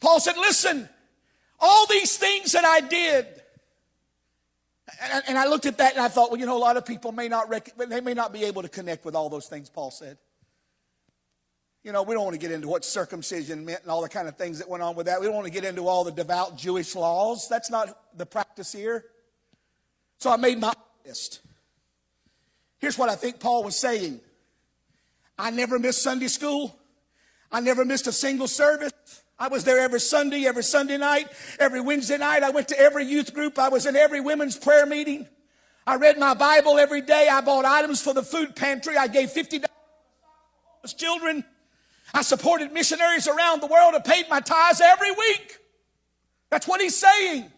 Paul 0.00 0.20
said, 0.20 0.36
listen, 0.36 0.86
all 1.60 1.86
these 1.86 2.16
things 2.16 2.52
that 2.52 2.64
I 2.64 2.80
did. 2.80 3.26
And, 5.00 5.24
and 5.28 5.38
I 5.38 5.46
looked 5.46 5.66
at 5.66 5.78
that 5.78 5.92
and 5.92 6.02
I 6.02 6.08
thought, 6.08 6.30
well, 6.30 6.40
you 6.40 6.46
know, 6.46 6.56
a 6.56 6.58
lot 6.58 6.76
of 6.76 6.86
people 6.86 7.12
may 7.12 7.28
not, 7.28 7.48
rec- 7.48 7.76
they 7.76 8.00
may 8.00 8.14
not 8.14 8.32
be 8.32 8.44
able 8.44 8.62
to 8.62 8.68
connect 8.68 9.04
with 9.04 9.14
all 9.14 9.28
those 9.28 9.46
things 9.46 9.68
Paul 9.68 9.90
said. 9.90 10.18
You 11.84 11.92
know, 11.92 12.02
we 12.02 12.14
don't 12.14 12.24
want 12.24 12.34
to 12.34 12.40
get 12.40 12.50
into 12.50 12.68
what 12.68 12.84
circumcision 12.84 13.64
meant 13.64 13.82
and 13.82 13.90
all 13.90 14.02
the 14.02 14.08
kind 14.08 14.28
of 14.28 14.36
things 14.36 14.58
that 14.58 14.68
went 14.68 14.82
on 14.82 14.96
with 14.96 15.06
that. 15.06 15.20
We 15.20 15.26
don't 15.26 15.34
want 15.34 15.46
to 15.46 15.52
get 15.52 15.64
into 15.64 15.86
all 15.86 16.04
the 16.04 16.12
devout 16.12 16.56
Jewish 16.56 16.94
laws. 16.94 17.48
That's 17.48 17.70
not 17.70 17.96
the 18.16 18.26
practice 18.26 18.72
here. 18.72 19.04
So 20.18 20.30
I 20.30 20.36
made 20.36 20.58
my 20.58 20.74
list. 21.06 21.40
Here's 22.78 22.98
what 22.98 23.08
I 23.08 23.14
think 23.14 23.40
Paul 23.40 23.64
was 23.64 23.76
saying 23.76 24.20
I 25.38 25.50
never 25.50 25.78
missed 25.78 26.02
Sunday 26.02 26.28
school. 26.28 26.76
I 27.50 27.60
never 27.60 27.84
missed 27.84 28.06
a 28.06 28.12
single 28.12 28.48
service. 28.48 28.92
I 29.38 29.48
was 29.48 29.62
there 29.64 29.78
every 29.78 30.00
Sunday, 30.00 30.46
every 30.46 30.64
Sunday 30.64 30.96
night, 30.96 31.28
every 31.60 31.80
Wednesday 31.80 32.18
night. 32.18 32.42
I 32.42 32.50
went 32.50 32.68
to 32.68 32.78
every 32.78 33.04
youth 33.04 33.32
group. 33.32 33.58
I 33.58 33.68
was 33.68 33.86
in 33.86 33.94
every 33.94 34.20
women's 34.20 34.56
prayer 34.56 34.84
meeting. 34.84 35.28
I 35.86 35.96
read 35.96 36.18
my 36.18 36.34
Bible 36.34 36.78
every 36.78 37.00
day. 37.00 37.28
I 37.30 37.40
bought 37.40 37.64
items 37.64 38.02
for 38.02 38.12
the 38.12 38.22
food 38.22 38.56
pantry. 38.56 38.96
I 38.96 39.06
gave 39.06 39.30
$50 39.30 39.64
to 40.84 40.96
children. 40.96 41.44
I 42.12 42.22
supported 42.22 42.72
missionaries 42.72 43.28
around 43.28 43.62
the 43.62 43.68
world. 43.68 43.94
I 43.94 44.00
paid 44.00 44.28
my 44.28 44.40
tithes 44.40 44.80
every 44.80 45.12
week. 45.12 45.58
That's 46.50 46.66
what 46.66 46.80
he's 46.80 46.98
saying. 46.98 47.50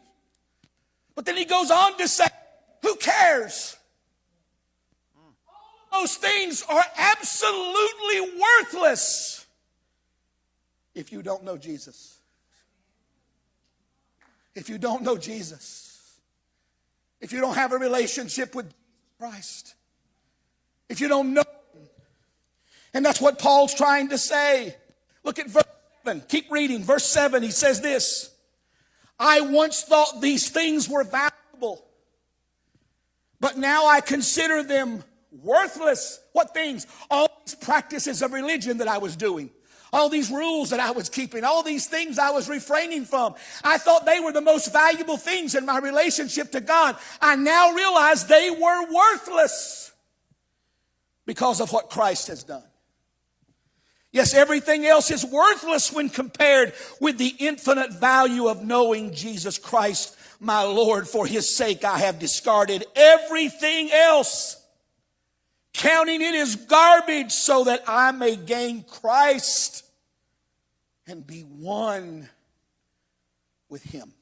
But 1.15 1.25
then 1.25 1.37
he 1.37 1.45
goes 1.45 1.71
on 1.71 1.97
to 1.99 2.09
say, 2.09 2.27
who 2.83 2.97
cares? 2.97 3.77
Those 5.93 6.17
things 6.17 6.63
are 6.69 6.85
absolutely 6.97 8.39
worthless 8.39 9.47
if 11.01 11.13
you 11.13 11.23
don't 11.23 11.43
know 11.43 11.57
Jesus. 11.57 12.19
If 14.55 14.69
you 14.69 14.79
don't 14.79 15.03
know 15.03 15.17
Jesus. 15.17 16.21
If 17.21 17.33
you 17.33 17.41
don't 17.41 17.55
have 17.55 17.73
a 17.73 17.79
relationship 17.79 18.55
with 18.55 18.73
Christ. 19.19 19.75
If 20.89 21.01
you 21.01 21.09
don't 21.09 21.35
know 21.35 21.45
and 22.93 23.05
that's 23.05 23.21
what 23.21 23.39
Paul's 23.39 23.75
trying 23.75 24.09
to 24.09 24.19
say. 24.19 24.75
Look 25.23 25.39
at 25.39 25.49
verse 25.49 25.65
7. 26.05 26.23
Keep 26.29 26.51
reading. 26.51 26.83
Verse 26.83 27.05
7, 27.05 27.43
he 27.43 27.51
says 27.51 27.81
this 27.81 28.35
I 29.19 29.41
once 29.43 29.83
thought 29.83 30.21
these 30.21 30.49
things 30.51 30.89
were 30.89 31.05
valuable, 31.05 31.85
but 33.39 33.57
now 33.57 33.87
I 33.87 34.01
consider 34.01 34.63
them 34.63 35.05
worthless. 35.43 36.21
What 36.33 36.53
things? 36.55 36.87
All 37.11 37.29
these 37.45 37.55
practices 37.55 38.23
of 38.23 38.33
religion 38.33 38.79
that 38.79 38.89
I 38.89 38.99
was 38.99 39.17
doing. 39.17 39.51
All 39.93 40.09
these 40.09 40.31
rules 40.31 40.71
that 40.71 40.81
I 40.81 40.93
was 40.93 41.09
keeping, 41.09 41.45
all 41.45 41.63
these 41.63 41.87
things 41.87 42.19
I 42.19 42.31
was 42.31 42.49
refraining 42.49 43.05
from. 43.05 43.35
I 43.65 43.79
thought 43.79 44.07
they 44.07 44.21
were 44.21 44.33
the 44.33 44.41
most 44.41 44.73
valuable 44.73 45.17
things 45.17 45.55
in 45.55 45.67
my 45.67 45.79
relationship 45.79 46.53
to 46.53 46.61
God. 46.61 46.97
I 47.21 47.37
now 47.37 47.73
realize 47.73 48.27
they 48.27 48.51
were 48.51 48.93
worthless 48.93 49.93
because 51.27 51.61
of 51.61 51.73
what 51.73 51.91
Christ 51.91 52.29
has 52.29 52.45
done. 52.45 52.63
Yes, 54.13 54.35
everything 54.35 54.87
else 54.87 55.11
is 55.11 55.25
worthless 55.25 55.93
when 55.93 56.09
compared 56.09 56.73
with 57.01 57.17
the 57.17 57.35
infinite 57.39 57.93
value 57.93 58.49
of 58.49 58.65
knowing 58.65 59.15
Jesus 59.15 59.57
Christ, 59.57 60.17
my 60.41 60.63
Lord. 60.63 61.07
For 61.07 61.27
his 61.27 61.55
sake, 61.55 61.85
I 61.85 61.99
have 61.99 62.19
discarded 62.19 62.85
everything 62.97 63.93
else, 63.93 64.60
counting 65.81 66.21
it 66.21 66.35
as 66.35 66.57
garbage 66.57 67.33
so 67.33 67.65
that 67.65 67.83
I 67.87 68.13
may 68.13 68.37
gain 68.37 68.85
Christ 68.85 69.85
and 71.07 71.27
be 71.27 71.41
one 71.41 72.29
with 73.69 73.83
him. 73.83 74.13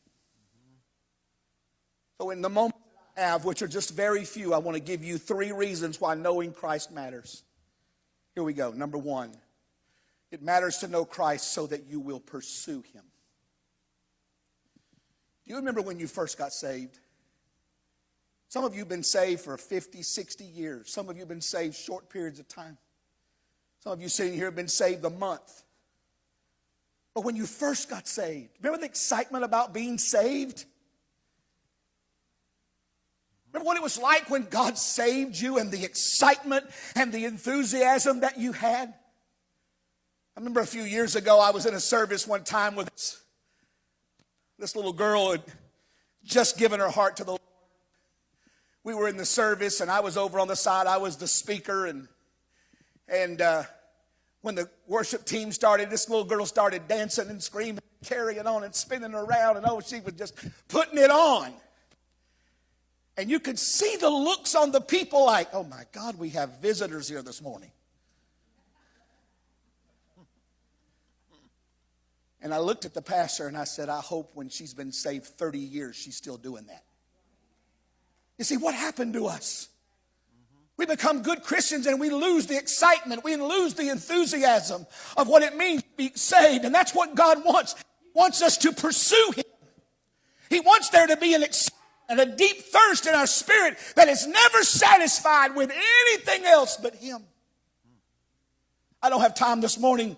So, 2.20 2.30
in 2.30 2.42
the 2.42 2.48
moment 2.48 2.76
I 3.16 3.20
have, 3.20 3.44
which 3.44 3.62
are 3.62 3.68
just 3.68 3.94
very 3.94 4.24
few, 4.24 4.54
I 4.54 4.58
want 4.58 4.76
to 4.76 4.82
give 4.82 5.04
you 5.04 5.18
three 5.18 5.52
reasons 5.52 6.00
why 6.00 6.14
knowing 6.14 6.52
Christ 6.52 6.92
matters. 6.92 7.42
Here 8.34 8.44
we 8.44 8.52
go. 8.52 8.70
Number 8.70 8.98
one. 8.98 9.32
It 10.30 10.42
matters 10.42 10.78
to 10.78 10.88
know 10.88 11.04
Christ 11.04 11.52
so 11.52 11.66
that 11.68 11.86
you 11.86 12.00
will 12.00 12.20
pursue 12.20 12.82
him. 12.92 13.02
Do 15.46 15.54
you 15.54 15.56
remember 15.56 15.80
when 15.80 15.98
you 15.98 16.06
first 16.06 16.36
got 16.36 16.52
saved? 16.52 16.98
Some 18.48 18.64
of 18.64 18.72
you 18.72 18.80
have 18.80 18.88
been 18.88 19.02
saved 19.02 19.42
for 19.42 19.56
50, 19.56 20.02
60 20.02 20.44
years. 20.44 20.90
Some 20.90 21.08
of 21.08 21.16
you 21.16 21.20
have 21.20 21.28
been 21.28 21.40
saved 21.40 21.74
short 21.74 22.08
periods 22.08 22.38
of 22.38 22.48
time. 22.48 22.78
Some 23.80 23.92
of 23.92 24.00
you 24.00 24.08
sitting 24.08 24.34
here 24.34 24.46
have 24.46 24.56
been 24.56 24.68
saved 24.68 25.04
a 25.04 25.10
month. 25.10 25.64
But 27.14 27.24
when 27.24 27.36
you 27.36 27.46
first 27.46 27.90
got 27.90 28.08
saved, 28.08 28.50
remember 28.60 28.80
the 28.80 28.86
excitement 28.86 29.44
about 29.44 29.74
being 29.74 29.98
saved? 29.98 30.64
Remember 33.52 33.66
what 33.66 33.76
it 33.76 33.82
was 33.82 33.98
like 33.98 34.30
when 34.30 34.44
God 34.44 34.78
saved 34.78 35.38
you 35.38 35.58
and 35.58 35.70
the 35.70 35.84
excitement 35.84 36.66
and 36.94 37.12
the 37.12 37.24
enthusiasm 37.24 38.20
that 38.20 38.38
you 38.38 38.52
had? 38.52 38.88
I 40.36 40.40
remember 40.40 40.60
a 40.60 40.66
few 40.66 40.82
years 40.82 41.16
ago, 41.16 41.40
I 41.40 41.50
was 41.50 41.66
in 41.66 41.74
a 41.74 41.80
service 41.80 42.26
one 42.26 42.44
time 42.44 42.76
with 42.76 42.88
this, 42.90 43.20
this 44.58 44.76
little 44.76 44.92
girl 44.92 45.32
had 45.32 45.42
just 46.24 46.58
given 46.58 46.78
her 46.78 46.90
heart 46.90 47.16
to 47.16 47.24
the. 47.24 47.38
We 48.88 48.95
were 48.95 49.07
in 49.07 49.18
the 49.18 49.26
service, 49.26 49.83
and 49.83 49.90
I 49.90 50.00
was 50.00 50.16
over 50.16 50.40
on 50.40 50.49
the 50.49 50.57
side. 50.57 50.87
I 50.87 50.97
was 50.97 51.18
the 51.18 51.28
speaker, 51.28 51.85
and 51.85 52.09
and 53.07 53.42
uh, 53.42 53.64
when 54.40 54.54
the 54.54 54.71
worship 54.87 55.26
team 55.26 55.52
started, 55.52 55.90
this 55.90 56.09
little 56.09 56.25
girl 56.25 56.47
started 56.47 56.88
dancing 56.88 57.28
and 57.28 57.42
screaming, 57.42 57.83
carrying 58.02 58.47
on 58.47 58.64
and 58.64 58.75
spinning 58.75 59.12
around, 59.12 59.59
and 59.59 59.66
oh, 59.68 59.83
she 59.83 60.00
was 60.00 60.14
just 60.14 60.42
putting 60.68 60.97
it 60.97 61.11
on. 61.11 61.52
And 63.18 63.28
you 63.28 63.38
could 63.38 63.59
see 63.59 63.97
the 63.97 64.09
looks 64.09 64.54
on 64.54 64.73
the 64.73 64.80
people 64.80 65.26
like, 65.26 65.49
oh 65.52 65.64
my 65.64 65.83
God, 65.92 66.18
we 66.18 66.30
have 66.30 66.59
visitors 66.62 67.11
here 67.11 67.21
this 67.21 67.42
morning. 67.42 67.73
And 72.40 72.54
I 72.54 72.59
looked 72.59 72.87
at 72.87 72.95
the 72.95 73.02
pastor 73.02 73.49
and 73.49 73.57
I 73.59 73.64
said, 73.64 73.90
I 73.90 74.00
hope 74.00 74.30
when 74.33 74.49
she's 74.49 74.73
been 74.73 74.92
saved 74.92 75.26
30 75.26 75.59
years, 75.59 75.95
she's 75.95 76.16
still 76.16 76.38
doing 76.38 76.64
that. 76.68 76.85
You 78.38 78.45
see, 78.45 78.57
what 78.57 78.75
happened 78.75 79.14
to 79.14 79.26
us? 79.26 79.68
We 80.76 80.87
become 80.87 81.23
good 81.23 81.42
Christians 81.42 81.87
and 81.87 81.99
we 81.99 82.09
lose 82.09 82.47
the 82.47 82.57
excitement, 82.57 83.25
we 83.25 83.35
lose 83.37 83.75
the 83.75 83.88
enthusiasm 83.88 84.87
of 85.16 85.28
what 85.28 85.42
it 85.42 85.57
means 85.57 85.83
to 85.83 85.88
be 85.97 86.12
saved. 86.14 86.64
And 86.64 86.75
that's 86.75 86.95
what 86.95 87.16
God 87.16 87.45
wants. 87.45 87.75
He 87.75 88.11
wants 88.14 88.40
us 88.42 88.57
to 88.59 88.73
pursue 88.73 89.33
Him. 89.35 89.45
He 90.49 90.61
wants 90.61 90.88
there 90.90 91.07
to 91.07 91.16
be 91.16 91.35
an 91.35 91.42
excitement 91.42 91.75
and 92.09 92.21
a 92.21 92.26
deep 92.26 92.62
thirst 92.62 93.07
in 93.07 93.14
our 93.14 93.26
spirit 93.26 93.76
that 93.97 94.09
is 94.09 94.26
never 94.26 94.62
satisfied 94.62 95.54
with 95.54 95.71
anything 95.71 96.47
else 96.47 96.78
but 96.80 96.95
Him. 96.95 97.23
I 99.02 99.11
don't 99.11 99.21
have 99.21 99.35
time 99.35 99.61
this 99.61 99.78
morning 99.78 100.16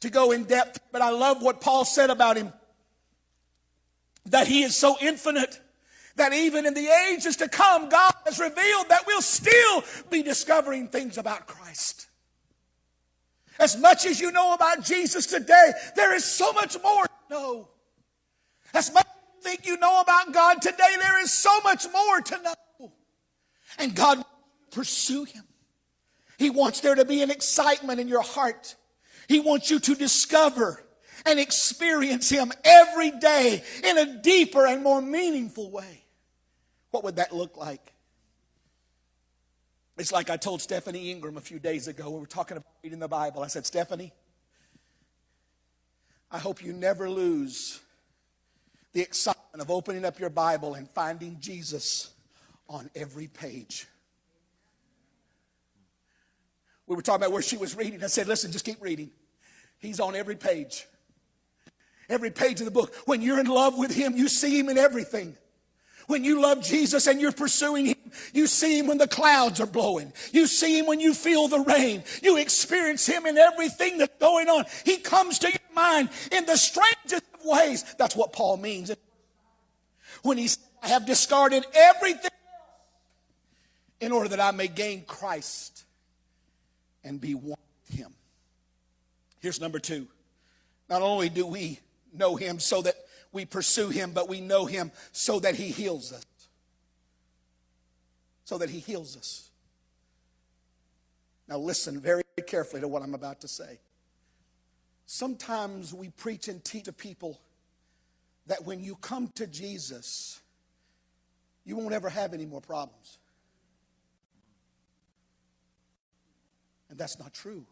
to 0.00 0.10
go 0.10 0.32
in 0.32 0.44
depth, 0.44 0.80
but 0.92 1.02
I 1.02 1.10
love 1.10 1.42
what 1.42 1.60
Paul 1.60 1.84
said 1.84 2.10
about 2.10 2.36
him. 2.36 2.52
That 4.26 4.46
he 4.46 4.62
is 4.62 4.76
so 4.76 4.96
infinite 5.00 5.58
that 6.18 6.32
even 6.32 6.66
in 6.66 6.74
the 6.74 6.88
ages 7.10 7.36
to 7.36 7.48
come, 7.48 7.88
God 7.88 8.12
has 8.26 8.38
revealed 8.38 8.88
that 8.88 9.04
we'll 9.06 9.22
still 9.22 9.82
be 10.10 10.22
discovering 10.22 10.88
things 10.88 11.18
about 11.18 11.46
Christ. 11.46 12.06
As 13.58 13.76
much 13.76 14.06
as 14.06 14.20
you 14.20 14.30
know 14.30 14.54
about 14.54 14.84
Jesus 14.84 15.26
today, 15.26 15.72
there 15.96 16.14
is 16.14 16.24
so 16.24 16.52
much 16.52 16.76
more 16.82 17.04
to 17.04 17.10
know. 17.30 17.68
As 18.72 18.92
much 18.92 19.06
as 19.06 19.12
you 19.34 19.50
think 19.50 19.66
you 19.66 19.76
know 19.78 20.00
about 20.00 20.32
God 20.32 20.62
today, 20.62 20.96
there 21.00 21.20
is 21.20 21.32
so 21.32 21.60
much 21.62 21.86
more 21.92 22.20
to 22.20 22.42
know. 22.42 22.92
And 23.78 23.94
God 23.94 24.24
pursue 24.70 25.24
him. 25.24 25.44
He 26.38 26.50
wants 26.50 26.80
there 26.80 26.94
to 26.94 27.04
be 27.04 27.22
an 27.22 27.30
excitement 27.30 27.98
in 27.98 28.06
your 28.06 28.22
heart. 28.22 28.76
He 29.26 29.40
wants 29.40 29.70
you 29.70 29.80
to 29.80 29.94
discover 29.94 30.84
and 31.26 31.38
experience 31.38 32.30
Him 32.30 32.52
every 32.64 33.10
day 33.10 33.62
in 33.84 33.98
a 33.98 34.22
deeper 34.22 34.66
and 34.66 34.82
more 34.82 35.02
meaningful 35.02 35.70
way. 35.70 36.04
What 36.90 37.04
would 37.04 37.16
that 37.16 37.34
look 37.34 37.56
like? 37.56 37.92
It's 39.98 40.12
like 40.12 40.30
I 40.30 40.36
told 40.36 40.62
Stephanie 40.62 41.10
Ingram 41.10 41.36
a 41.36 41.40
few 41.40 41.58
days 41.58 41.88
ago. 41.88 42.08
We 42.10 42.20
were 42.20 42.26
talking 42.26 42.56
about 42.56 42.70
reading 42.84 43.00
the 43.00 43.08
Bible. 43.08 43.42
I 43.42 43.48
said, 43.48 43.66
Stephanie, 43.66 44.12
I 46.30 46.38
hope 46.38 46.62
you 46.62 46.72
never 46.72 47.10
lose 47.10 47.80
the 48.92 49.00
excitement 49.00 49.60
of 49.60 49.70
opening 49.70 50.04
up 50.04 50.18
your 50.18 50.30
Bible 50.30 50.74
and 50.74 50.88
finding 50.90 51.38
Jesus 51.40 52.10
on 52.68 52.90
every 52.94 53.26
page. 53.26 53.86
We 56.86 56.96
were 56.96 57.02
talking 57.02 57.22
about 57.22 57.32
where 57.32 57.42
she 57.42 57.56
was 57.56 57.76
reading. 57.76 58.02
I 58.02 58.06
said, 58.06 58.28
listen, 58.28 58.52
just 58.52 58.64
keep 58.64 58.80
reading. 58.80 59.10
He's 59.78 60.00
on 60.00 60.14
every 60.14 60.36
page. 60.36 60.86
Every 62.08 62.30
page 62.30 62.60
of 62.60 62.64
the 62.64 62.70
book. 62.70 62.94
When 63.04 63.20
you're 63.20 63.38
in 63.38 63.46
love 63.46 63.76
with 63.76 63.94
Him, 63.94 64.16
you 64.16 64.28
see 64.28 64.58
Him 64.58 64.68
in 64.68 64.78
everything. 64.78 65.36
When 66.08 66.24
you 66.24 66.40
love 66.40 66.62
Jesus 66.62 67.06
and 67.06 67.20
you're 67.20 67.32
pursuing 67.32 67.86
Him, 67.86 68.12
you 68.32 68.46
see 68.46 68.78
Him 68.78 68.86
when 68.86 68.96
the 68.96 69.06
clouds 69.06 69.60
are 69.60 69.66
blowing. 69.66 70.12
You 70.32 70.46
see 70.46 70.78
Him 70.78 70.86
when 70.86 71.00
you 71.00 71.12
feel 71.14 71.48
the 71.48 71.60
rain. 71.60 72.02
You 72.22 72.38
experience 72.38 73.06
Him 73.06 73.26
in 73.26 73.36
everything 73.36 73.98
that's 73.98 74.18
going 74.18 74.48
on. 74.48 74.64
He 74.84 74.96
comes 74.96 75.38
to 75.40 75.48
your 75.48 75.74
mind 75.74 76.08
in 76.32 76.46
the 76.46 76.56
strangest 76.56 77.22
of 77.34 77.44
ways. 77.44 77.84
That's 77.98 78.16
what 78.16 78.32
Paul 78.32 78.56
means. 78.56 78.90
When 80.22 80.38
He 80.38 80.48
said, 80.48 80.64
I 80.82 80.88
have 80.88 81.04
discarded 81.04 81.66
everything 81.74 82.30
in 84.00 84.10
order 84.10 84.30
that 84.30 84.40
I 84.40 84.50
may 84.50 84.68
gain 84.68 85.04
Christ 85.06 85.84
and 87.04 87.20
be 87.20 87.34
one 87.34 87.58
with 87.86 87.98
Him. 87.98 88.14
Here's 89.40 89.60
number 89.60 89.78
two. 89.78 90.08
Not 90.88 91.02
only 91.02 91.28
do 91.28 91.46
we 91.46 91.80
know 92.14 92.36
him 92.36 92.58
so 92.58 92.82
that 92.82 92.94
we 93.32 93.44
pursue 93.44 93.88
him, 93.88 94.12
but 94.12 94.28
we 94.28 94.40
know 94.40 94.66
him 94.66 94.90
so 95.12 95.40
that 95.40 95.54
he 95.54 95.68
heals 95.68 96.12
us. 96.12 96.24
So 98.44 98.58
that 98.58 98.70
he 98.70 98.78
heals 98.78 99.16
us. 99.16 99.50
Now, 101.48 101.58
listen 101.58 102.00
very 102.00 102.22
carefully 102.46 102.80
to 102.80 102.88
what 102.88 103.02
I'm 103.02 103.14
about 103.14 103.40
to 103.42 103.48
say. 103.48 103.78
Sometimes 105.06 105.94
we 105.94 106.10
preach 106.10 106.48
and 106.48 106.62
teach 106.62 106.84
to 106.84 106.92
people 106.92 107.40
that 108.46 108.64
when 108.64 108.82
you 108.82 108.96
come 108.96 109.28
to 109.36 109.46
Jesus, 109.46 110.40
you 111.64 111.76
won't 111.76 111.94
ever 111.94 112.08
have 112.08 112.34
any 112.34 112.46
more 112.46 112.60
problems. 112.60 113.18
And 116.90 116.98
that's 116.98 117.18
not 117.18 117.32
true. 117.32 117.64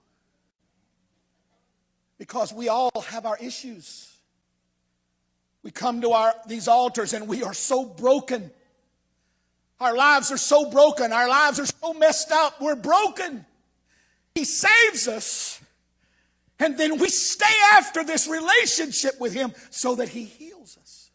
Because 2.19 2.53
we 2.53 2.69
all 2.69 2.91
have 3.09 3.27
our 3.27 3.37
issues. 3.39 4.16
We 5.67 5.73
come 5.73 6.01
to 6.03 6.11
our, 6.13 6.33
these 6.47 6.69
altars 6.69 7.13
and 7.13 7.27
we 7.27 7.43
are 7.43 7.53
so 7.53 7.85
broken. 7.85 8.53
Our 9.81 9.97
lives 9.97 10.31
are 10.31 10.37
so 10.37 10.71
broken. 10.71 11.13
Our 11.13 11.29
lives 11.29 11.59
are 11.59 11.67
so 11.67 11.93
messed 11.93 12.31
up. 12.31 12.61
We're 12.61 12.77
broken. 12.77 13.45
He 14.37 14.45
saves 14.45 15.09
us. 15.09 15.61
And 16.61 16.79
then 16.79 16.99
we 16.99 17.09
stay 17.09 17.53
after 17.73 18.05
this 18.05 18.29
relationship 18.29 19.19
with 19.19 19.35
Him 19.35 19.55
so 19.71 19.97
that 19.97 20.09
He 20.09 20.23
heals 20.23 20.79
us. 20.81 21.11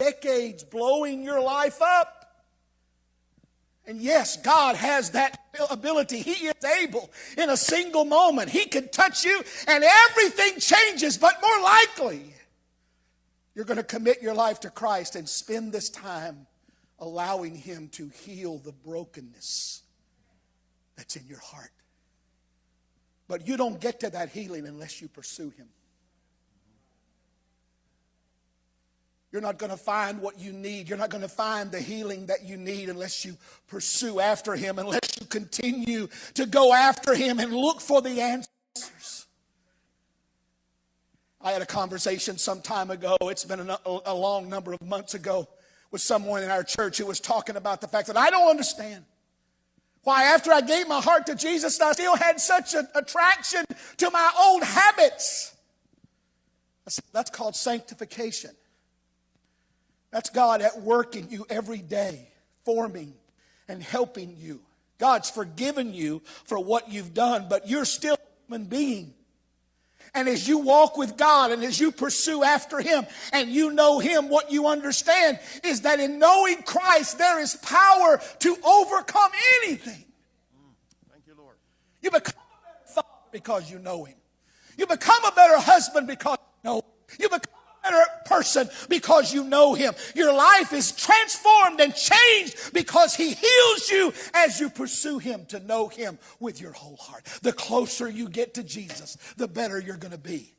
Decades 0.00 0.64
blowing 0.64 1.22
your 1.22 1.40
life 1.40 1.80
up. 1.80 2.19
And 3.90 4.00
yes, 4.00 4.36
God 4.36 4.76
has 4.76 5.10
that 5.10 5.40
ability. 5.68 6.20
He 6.20 6.46
is 6.46 6.64
able 6.80 7.10
in 7.36 7.50
a 7.50 7.56
single 7.56 8.04
moment. 8.04 8.48
He 8.48 8.66
can 8.66 8.88
touch 8.88 9.24
you 9.24 9.42
and 9.66 9.82
everything 9.82 10.60
changes, 10.60 11.18
but 11.18 11.34
more 11.42 11.60
likely, 11.64 12.32
you're 13.52 13.64
going 13.64 13.78
to 13.78 13.82
commit 13.82 14.22
your 14.22 14.32
life 14.32 14.60
to 14.60 14.70
Christ 14.70 15.16
and 15.16 15.28
spend 15.28 15.72
this 15.72 15.90
time 15.90 16.46
allowing 17.00 17.56
Him 17.56 17.88
to 17.94 18.08
heal 18.10 18.58
the 18.58 18.70
brokenness 18.70 19.82
that's 20.94 21.16
in 21.16 21.26
your 21.26 21.40
heart. 21.40 21.72
But 23.26 23.48
you 23.48 23.56
don't 23.56 23.80
get 23.80 23.98
to 24.00 24.10
that 24.10 24.28
healing 24.28 24.68
unless 24.68 25.02
you 25.02 25.08
pursue 25.08 25.50
Him. 25.50 25.66
You're 29.32 29.42
not 29.42 29.58
going 29.58 29.70
to 29.70 29.76
find 29.76 30.20
what 30.20 30.40
you 30.40 30.52
need. 30.52 30.88
You're 30.88 30.98
not 30.98 31.10
going 31.10 31.22
to 31.22 31.28
find 31.28 31.70
the 31.70 31.80
healing 31.80 32.26
that 32.26 32.44
you 32.44 32.56
need 32.56 32.88
unless 32.88 33.24
you 33.24 33.36
pursue 33.68 34.18
after 34.18 34.56
Him, 34.56 34.78
unless 34.78 35.20
you 35.20 35.26
continue 35.26 36.08
to 36.34 36.46
go 36.46 36.72
after 36.72 37.14
Him 37.14 37.38
and 37.38 37.52
look 37.52 37.80
for 37.80 38.02
the 38.02 38.20
answers. 38.20 39.26
I 41.40 41.52
had 41.52 41.62
a 41.62 41.66
conversation 41.66 42.38
some 42.38 42.60
time 42.60 42.90
ago, 42.90 43.16
it's 43.22 43.44
been 43.44 43.70
a, 43.86 44.14
long 44.14 44.48
number 44.50 44.74
of 44.74 44.82
months 44.82 45.14
ago, 45.14 45.48
with 45.90 46.02
someone 46.02 46.42
in 46.42 46.50
our 46.50 46.62
church 46.62 46.98
who 46.98 47.06
was 47.06 47.18
talking 47.18 47.56
about 47.56 47.80
the 47.80 47.88
fact 47.88 48.08
that 48.08 48.16
I 48.16 48.30
don't 48.30 48.50
understand 48.50 49.04
why, 50.02 50.24
after 50.24 50.52
I 50.52 50.60
gave 50.60 50.88
my 50.88 51.00
heart 51.00 51.26
to 51.26 51.34
Jesus, 51.34 51.80
I 51.80 51.92
still 51.92 52.16
had 52.16 52.40
such 52.40 52.74
an 52.74 52.88
attraction 52.94 53.64
to 53.98 54.10
my 54.10 54.30
old 54.38 54.62
habits. 54.62 55.54
That's 57.12 57.30
called 57.30 57.54
sanctification. 57.54 58.50
That's 60.10 60.30
God 60.30 60.62
at 60.62 60.80
work 60.80 61.16
in 61.16 61.30
you 61.30 61.46
every 61.48 61.78
day, 61.78 62.28
forming 62.64 63.14
and 63.68 63.82
helping 63.82 64.36
you. 64.38 64.60
God's 64.98 65.30
forgiven 65.30 65.94
you 65.94 66.22
for 66.44 66.62
what 66.62 66.90
you've 66.90 67.14
done, 67.14 67.46
but 67.48 67.68
you're 67.68 67.84
still 67.84 68.14
a 68.14 68.46
human 68.46 68.66
being. 68.66 69.14
And 70.12 70.28
as 70.28 70.48
you 70.48 70.58
walk 70.58 70.96
with 70.96 71.16
God 71.16 71.52
and 71.52 71.62
as 71.62 71.78
you 71.78 71.92
pursue 71.92 72.42
after 72.42 72.80
Him 72.80 73.06
and 73.32 73.48
you 73.48 73.70
know 73.72 74.00
Him, 74.00 74.28
what 74.28 74.50
you 74.50 74.66
understand 74.66 75.38
is 75.62 75.82
that 75.82 76.00
in 76.00 76.18
knowing 76.18 76.62
Christ, 76.62 77.18
there 77.18 77.40
is 77.40 77.54
power 77.56 78.20
to 78.40 78.56
overcome 78.64 79.30
anything. 79.62 80.04
Thank 81.10 81.26
you, 81.26 81.34
Lord. 81.38 81.54
You 82.02 82.10
become 82.10 82.34
a 82.34 82.64
better 82.64 82.92
father 82.92 83.28
because 83.30 83.70
you 83.70 83.78
know 83.78 84.04
Him. 84.04 84.16
You 84.76 84.86
become 84.86 85.24
a 85.24 85.32
better 85.32 85.58
husband 85.58 86.08
because 86.08 86.38
you 86.38 86.68
know 86.68 86.76
Him. 86.78 87.18
You 87.20 87.28
become 87.28 87.59
better 87.82 88.02
person 88.26 88.68
because 88.88 89.32
you 89.32 89.44
know 89.44 89.74
him. 89.74 89.94
Your 90.14 90.32
life 90.32 90.72
is 90.72 90.92
transformed 90.92 91.80
and 91.80 91.94
changed 91.94 92.72
because 92.72 93.14
he 93.14 93.34
heals 93.34 93.90
you 93.90 94.12
as 94.34 94.60
you 94.60 94.70
pursue 94.70 95.18
him 95.18 95.46
to 95.46 95.60
know 95.60 95.88
him 95.88 96.18
with 96.38 96.60
your 96.60 96.72
whole 96.72 96.96
heart. 96.96 97.24
The 97.42 97.52
closer 97.52 98.08
you 98.08 98.28
get 98.28 98.54
to 98.54 98.62
Jesus, 98.62 99.16
the 99.36 99.48
better 99.48 99.78
you're 99.78 99.96
going 99.96 100.12
to 100.12 100.18
be. 100.18 100.54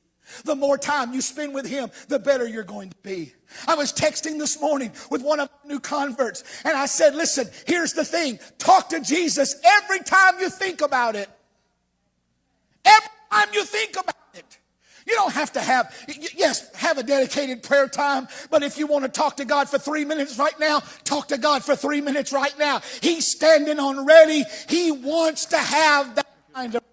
The 0.46 0.56
more 0.56 0.78
time 0.78 1.14
you 1.14 1.22
spend 1.22 1.54
with 1.54 1.68
him, 1.68 1.92
the 2.08 2.20
better 2.20 2.48
you're 2.48 2.64
going 2.64 2.90
to 2.90 2.96
be. 3.04 3.34
I 3.68 3.76
was 3.76 3.92
texting 3.92 4.38
this 4.40 4.62
morning 4.62 4.92
with 5.10 5.22
one 5.22 5.40
of 5.40 5.50
my 5.64 5.74
new 5.74 5.80
converts 5.80 6.44
and 6.64 6.78
I 6.78 6.86
said, 6.86 7.16
listen, 7.16 7.50
here's 7.68 7.94
the 7.94 8.06
thing. 8.06 8.40
Talk 8.58 8.90
to 8.90 9.02
Jesus 9.02 9.56
every 9.64 10.00
time 10.00 10.40
you 10.40 10.50
think 10.50 10.82
about 10.82 11.16
it. 11.16 11.30
Every 12.86 13.10
time 13.32 13.50
you 13.54 13.66
think 13.66 13.98
about 13.98 14.16
it. 14.34 14.58
You 15.06 15.16
don't 15.16 15.34
have 15.34 15.54
to 15.54 15.60
have, 15.60 15.94
yes, 16.36 16.74
have 16.76 16.98
a 16.98 17.04
dedicated 17.04 17.64
prayer 17.64 17.88
time, 17.88 18.28
but 18.50 18.64
if 18.64 18.78
you 18.78 18.88
want 18.88 19.06
to 19.06 19.10
talk 19.10 19.38
to 19.38 19.46
God 19.46 19.70
for 19.70 19.78
three 19.78 20.06
minutes 20.06 20.38
right 20.38 20.58
now, 20.60 20.82
talk 21.04 21.30
to 21.30 21.38
God 21.38 21.64
for 21.64 21.76
three 21.76 22.02
minutes 22.02 22.32
right 22.32 22.58
now. 22.60 22.82
He's 23.02 23.28
standing 23.28 23.80
on 23.80 24.06
ready. 24.06 24.44
He 24.70 24.92
wants 24.92 25.46
to 25.48 25.58
have 25.58 26.16
that 26.16 26.28
kind 26.54 26.76
of. 26.76 26.84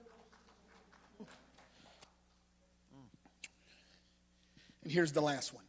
And 4.85 4.93
here's 4.93 5.13
the 5.13 5.21
last 5.21 5.53
one. 5.53 5.65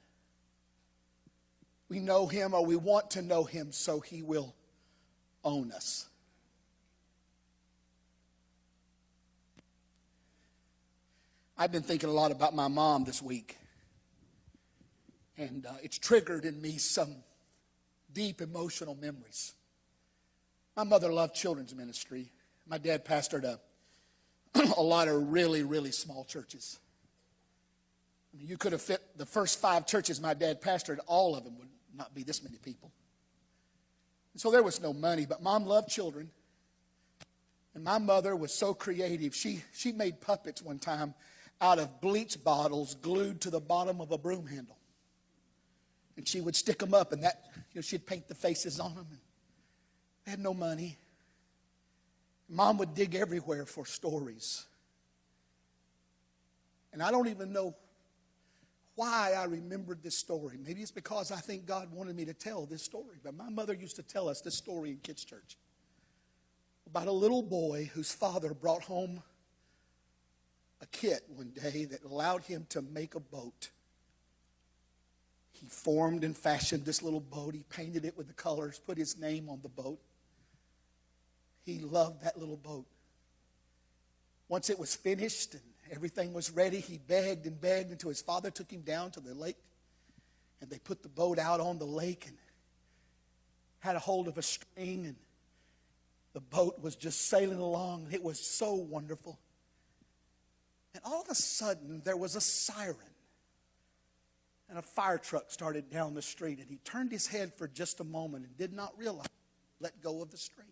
We 1.89 1.99
know 1.99 2.27
him 2.27 2.53
or 2.53 2.65
we 2.65 2.75
want 2.75 3.11
to 3.11 3.21
know 3.21 3.43
him 3.43 3.71
so 3.71 3.99
he 3.99 4.21
will 4.21 4.55
own 5.43 5.71
us. 5.71 6.07
I've 11.61 11.73
been 11.73 11.83
thinking 11.83 12.07
a 12.07 12.13
lot 12.13 12.31
about 12.31 12.55
my 12.55 12.69
mom 12.69 13.03
this 13.03 13.21
week. 13.21 13.57
And 15.37 15.65
uh, 15.65 15.73
it's 15.83 15.97
triggered 15.97 16.45
in 16.45 16.61
me 16.61 16.77
some 16.77 17.13
deep 18.13 18.39
emotional 18.39 18.95
memories. 18.95 19.53
My 20.77 20.85
mother 20.85 21.11
loved 21.11 21.35
children's 21.35 21.75
ministry. 21.75 22.31
My 22.65 22.77
dad 22.77 23.03
pastored 23.03 23.43
a, 23.43 23.59
a 24.77 24.81
lot 24.81 25.09
of 25.09 25.33
really, 25.33 25.63
really 25.63 25.91
small 25.91 26.23
churches. 26.23 26.79
I 28.33 28.37
mean, 28.37 28.47
you 28.47 28.55
could 28.55 28.71
have 28.71 28.81
fit 28.81 29.01
the 29.17 29.25
first 29.25 29.59
five 29.59 29.85
churches 29.85 30.21
my 30.21 30.33
dad 30.33 30.61
pastored, 30.61 30.99
all 31.07 31.35
of 31.35 31.43
them 31.43 31.57
would 31.59 31.67
not 31.93 32.15
be 32.15 32.23
this 32.23 32.41
many 32.41 32.57
people. 32.57 32.93
And 34.33 34.39
so 34.39 34.49
there 34.49 34.63
was 34.63 34.81
no 34.81 34.93
money, 34.93 35.25
but 35.25 35.43
mom 35.43 35.65
loved 35.65 35.89
children. 35.89 36.29
And 37.75 37.83
my 37.83 37.97
mother 37.97 38.33
was 38.33 38.53
so 38.53 38.73
creative. 38.73 39.35
She, 39.35 39.61
she 39.73 39.91
made 39.91 40.21
puppets 40.21 40.61
one 40.61 40.79
time 40.79 41.15
out 41.61 41.79
of 41.79 42.01
bleach 42.01 42.41
bottles 42.43 42.95
glued 42.95 43.41
to 43.41 43.49
the 43.49 43.59
bottom 43.59 44.01
of 44.01 44.11
a 44.11 44.17
broom 44.17 44.47
handle. 44.47 44.77
And 46.17 46.27
she 46.27 46.41
would 46.41 46.55
stick 46.55 46.79
them 46.79 46.93
up, 46.93 47.11
and 47.11 47.23
that, 47.23 47.43
you 47.55 47.75
know, 47.75 47.81
she'd 47.81 48.05
paint 48.05 48.27
the 48.27 48.35
faces 48.35 48.79
on 48.79 48.95
them. 48.95 49.07
And 49.09 49.19
they 50.25 50.31
had 50.31 50.39
no 50.39 50.53
money. 50.53 50.97
Mom 52.49 52.77
would 52.77 52.93
dig 52.93 53.15
everywhere 53.15 53.65
for 53.65 53.85
stories. 53.85 54.65
And 56.91 57.03
I 57.03 57.11
don't 57.11 57.27
even 57.27 57.53
know 57.53 57.75
why 58.95 59.33
I 59.37 59.45
remembered 59.45 60.03
this 60.03 60.17
story. 60.17 60.57
Maybe 60.61 60.81
it's 60.81 60.91
because 60.91 61.31
I 61.31 61.37
think 61.37 61.65
God 61.65 61.89
wanted 61.91 62.15
me 62.15 62.25
to 62.25 62.33
tell 62.33 62.65
this 62.65 62.81
story. 62.81 63.17
But 63.23 63.33
my 63.33 63.49
mother 63.49 63.73
used 63.73 63.95
to 63.95 64.03
tell 64.03 64.27
us 64.27 64.41
this 64.41 64.55
story 64.55 64.89
in 64.89 64.97
kids' 64.97 65.23
church 65.23 65.57
about 66.85 67.07
a 67.07 67.11
little 67.11 67.43
boy 67.43 67.89
whose 67.93 68.11
father 68.11 68.53
brought 68.53 68.81
home 68.81 69.21
a 70.81 70.85
kit 70.87 71.23
one 71.27 71.49
day 71.49 71.85
that 71.85 72.03
allowed 72.03 72.43
him 72.43 72.65
to 72.69 72.81
make 72.81 73.15
a 73.15 73.19
boat. 73.19 73.69
He 75.51 75.67
formed 75.67 76.23
and 76.23 76.35
fashioned 76.37 76.85
this 76.85 77.01
little 77.01 77.19
boat. 77.19 77.53
He 77.53 77.63
painted 77.69 78.05
it 78.05 78.17
with 78.17 78.27
the 78.27 78.33
colors, 78.33 78.79
put 78.79 78.97
his 78.97 79.17
name 79.17 79.49
on 79.49 79.59
the 79.61 79.69
boat. 79.69 79.99
He 81.65 81.79
loved 81.79 82.23
that 82.23 82.39
little 82.39 82.57
boat. 82.57 82.85
Once 84.47 84.69
it 84.69 84.79
was 84.79 84.95
finished 84.95 85.53
and 85.53 85.63
everything 85.91 86.33
was 86.33 86.49
ready, 86.49 86.79
he 86.79 86.97
begged 86.97 87.45
and 87.45 87.59
begged 87.59 87.91
until 87.91 88.09
his 88.09 88.21
father 88.21 88.49
took 88.49 88.71
him 88.71 88.81
down 88.81 89.11
to 89.11 89.19
the 89.19 89.33
lake. 89.33 89.57
And 90.61 90.69
they 90.69 90.79
put 90.79 91.03
the 91.03 91.09
boat 91.09 91.37
out 91.39 91.59
on 91.59 91.77
the 91.77 91.85
lake 91.85 92.25
and 92.27 92.37
had 93.79 93.95
a 93.95 93.99
hold 93.99 94.27
of 94.27 94.37
a 94.37 94.41
string, 94.41 95.05
and 95.05 95.15
the 96.33 96.41
boat 96.41 96.81
was 96.81 96.95
just 96.95 97.27
sailing 97.27 97.59
along. 97.59 98.07
It 98.11 98.23
was 98.23 98.39
so 98.39 98.73
wonderful. 98.73 99.39
And 100.93 101.03
all 101.05 101.21
of 101.21 101.29
a 101.29 101.35
sudden, 101.35 102.01
there 102.03 102.17
was 102.17 102.35
a 102.35 102.41
siren. 102.41 102.97
And 104.69 104.77
a 104.77 104.81
fire 104.83 105.17
truck 105.17 105.51
started 105.51 105.89
down 105.89 106.13
the 106.13 106.21
street. 106.21 106.59
And 106.59 106.69
he 106.69 106.77
turned 106.77 107.11
his 107.11 107.27
head 107.27 107.53
for 107.53 107.67
just 107.67 107.99
a 107.99 108.03
moment 108.03 108.45
and 108.45 108.57
did 108.57 108.73
not 108.73 108.97
realize, 108.97 109.27
let 109.79 110.01
go 110.01 110.21
of 110.21 110.31
the 110.31 110.37
string. 110.37 110.67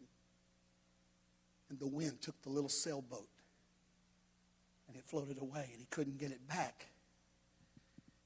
And 1.69 1.79
the 1.79 1.87
wind 1.87 2.21
took 2.21 2.41
the 2.41 2.49
little 2.49 2.69
sailboat. 2.69 3.27
And 4.87 4.95
it 4.95 5.03
floated 5.05 5.41
away, 5.41 5.67
and 5.71 5.79
he 5.79 5.87
couldn't 5.89 6.17
get 6.17 6.31
it 6.31 6.47
back. 6.47 6.87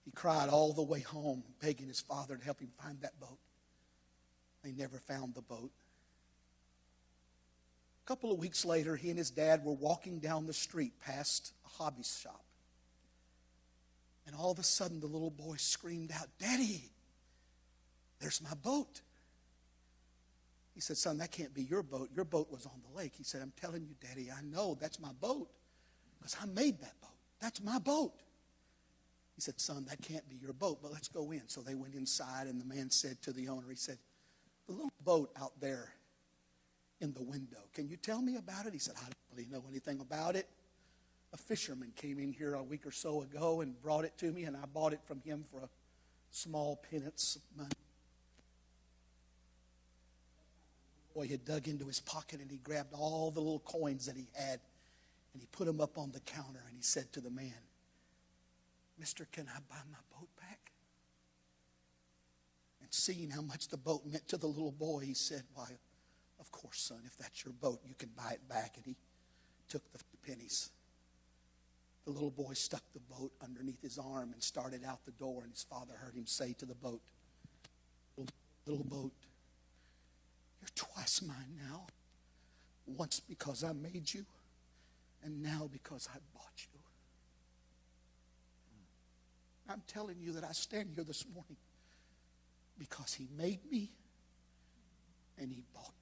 He 0.05 0.11
cried 0.11 0.49
all 0.49 0.73
the 0.73 0.83
way 0.83 0.99
home, 0.99 1.43
begging 1.59 1.87
his 1.87 1.99
father 1.99 2.37
to 2.37 2.43
help 2.43 2.59
him 2.59 2.69
find 2.81 3.01
that 3.01 3.19
boat. 3.19 3.39
They 4.63 4.71
never 4.71 4.99
found 4.99 5.33
the 5.33 5.41
boat. 5.41 5.71
A 8.11 8.13
couple 8.13 8.33
of 8.33 8.39
weeks 8.39 8.65
later, 8.65 8.97
he 8.97 9.07
and 9.07 9.17
his 9.17 9.31
dad 9.31 9.63
were 9.63 9.71
walking 9.71 10.19
down 10.19 10.45
the 10.45 10.51
street 10.51 10.91
past 10.99 11.53
a 11.65 11.81
hobby 11.81 12.03
shop. 12.03 12.43
And 14.27 14.35
all 14.35 14.51
of 14.51 14.59
a 14.59 14.63
sudden, 14.63 14.99
the 14.99 15.07
little 15.07 15.29
boy 15.29 15.55
screamed 15.55 16.11
out, 16.11 16.27
Daddy, 16.37 16.91
there's 18.19 18.41
my 18.41 18.53
boat. 18.53 18.99
He 20.75 20.81
said, 20.81 20.97
Son, 20.97 21.19
that 21.19 21.31
can't 21.31 21.53
be 21.53 21.63
your 21.63 21.83
boat. 21.83 22.09
Your 22.13 22.25
boat 22.25 22.51
was 22.51 22.65
on 22.65 22.81
the 22.85 22.97
lake. 22.97 23.13
He 23.15 23.23
said, 23.23 23.41
I'm 23.41 23.53
telling 23.61 23.85
you, 23.85 23.95
Daddy, 24.05 24.29
I 24.29 24.41
know 24.41 24.77
that's 24.77 24.99
my 24.99 25.13
boat 25.21 25.47
because 26.19 26.35
I 26.43 26.47
made 26.47 26.81
that 26.81 26.99
boat. 26.99 27.15
That's 27.39 27.63
my 27.63 27.79
boat. 27.79 28.11
He 29.35 29.41
said, 29.41 29.57
Son, 29.61 29.85
that 29.85 30.01
can't 30.01 30.27
be 30.27 30.35
your 30.35 30.51
boat, 30.51 30.79
but 30.81 30.91
let's 30.91 31.07
go 31.07 31.31
in. 31.31 31.47
So 31.47 31.61
they 31.61 31.75
went 31.75 31.95
inside, 31.95 32.47
and 32.47 32.59
the 32.59 32.65
man 32.65 32.89
said 32.89 33.21
to 33.21 33.31
the 33.31 33.47
owner, 33.47 33.69
He 33.69 33.77
said, 33.77 33.99
The 34.67 34.73
little 34.73 34.91
boat 35.01 35.31
out 35.39 35.53
there 35.61 35.93
in 37.01 37.13
the 37.13 37.21
window, 37.21 37.57
can 37.73 37.89
you 37.89 37.97
tell 37.97 38.21
me 38.21 38.37
about 38.37 38.67
it? 38.67 38.73
He 38.73 38.79
said, 38.79 38.93
I 38.97 39.03
don't 39.03 39.15
really 39.35 39.49
know 39.51 39.63
anything 39.69 39.99
about 39.99 40.35
it. 40.35 40.47
A 41.33 41.37
fisherman 41.37 41.91
came 41.95 42.19
in 42.19 42.31
here 42.31 42.53
a 42.53 42.63
week 42.63 42.85
or 42.85 42.91
so 42.91 43.23
ago 43.23 43.61
and 43.61 43.81
brought 43.81 44.05
it 44.05 44.17
to 44.19 44.31
me, 44.31 44.43
and 44.43 44.55
I 44.55 44.65
bought 44.71 44.93
it 44.93 45.01
from 45.05 45.21
him 45.21 45.45
for 45.51 45.61
a 45.61 45.69
small 46.29 46.81
pittance 46.89 47.37
of 47.37 47.57
money. 47.57 47.71
Boy 51.15 51.27
had 51.27 51.43
dug 51.43 51.67
into 51.67 51.85
his 51.85 51.99
pocket 51.99 52.39
and 52.39 52.49
he 52.49 52.57
grabbed 52.57 52.93
all 52.93 53.31
the 53.31 53.41
little 53.41 53.59
coins 53.59 54.05
that 54.05 54.15
he 54.15 54.27
had 54.33 54.59
and 55.33 55.41
he 55.41 55.47
put 55.51 55.65
them 55.65 55.81
up 55.81 55.97
on 55.97 56.11
the 56.11 56.21
counter 56.21 56.61
and 56.67 56.77
he 56.77 56.83
said 56.83 57.11
to 57.13 57.19
the 57.19 57.29
man, 57.29 57.53
Mister, 58.97 59.27
can 59.31 59.47
I 59.49 59.59
buy 59.69 59.81
my 59.91 59.97
boat 60.17 60.29
back? 60.39 60.71
And 62.81 62.93
seeing 62.93 63.29
how 63.29 63.41
much 63.41 63.67
the 63.67 63.77
boat 63.77 64.05
meant 64.05 64.27
to 64.29 64.37
the 64.37 64.47
little 64.47 64.71
boy, 64.71 64.99
he 64.99 65.13
said, 65.13 65.43
Why, 65.53 65.67
of 66.41 66.51
course, 66.51 66.81
son, 66.81 66.99
if 67.05 67.15
that's 67.17 67.45
your 67.45 67.53
boat, 67.53 67.79
you 67.87 67.93
can 67.97 68.09
buy 68.17 68.31
it 68.33 68.49
back. 68.49 68.73
And 68.75 68.85
he 68.85 68.95
took 69.69 69.83
the 69.93 69.99
pennies. 70.27 70.71
The 72.05 72.11
little 72.11 72.31
boy 72.31 72.53
stuck 72.53 72.81
the 72.93 72.99
boat 72.99 73.31
underneath 73.43 73.81
his 73.81 73.99
arm 73.99 74.33
and 74.33 74.41
started 74.41 74.81
out 74.83 75.05
the 75.05 75.11
door, 75.11 75.43
and 75.43 75.51
his 75.51 75.63
father 75.63 75.93
heard 76.03 76.15
him 76.15 76.25
say 76.25 76.53
to 76.53 76.65
the 76.65 76.75
boat, 76.75 77.01
Little 78.67 78.83
boat, 78.83 79.13
you're 80.59 80.69
twice 80.75 81.21
mine 81.21 81.57
now. 81.67 81.87
Once 82.85 83.19
because 83.19 83.63
I 83.63 83.73
made 83.73 84.13
you, 84.13 84.25
and 85.23 85.41
now 85.41 85.69
because 85.71 86.07
I 86.13 86.17
bought 86.33 86.65
you. 86.73 86.79
I'm 89.69 89.81
telling 89.87 90.17
you 90.19 90.33
that 90.33 90.43
I 90.43 90.51
stand 90.51 90.89
here 90.93 91.03
this 91.03 91.25
morning 91.33 91.57
because 92.77 93.13
He 93.13 93.27
made 93.37 93.59
me 93.71 93.91
and 95.37 95.51
He 95.51 95.63
bought. 95.73 95.93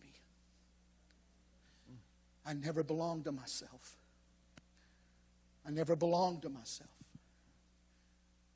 I 2.46 2.54
never 2.54 2.84
belonged 2.84 3.26
to 3.26 3.32
myself. 3.32 3.98
I 5.66 5.72
never 5.72 5.96
belonged 5.96 6.42
to 6.44 6.50
myself. 6.50 6.90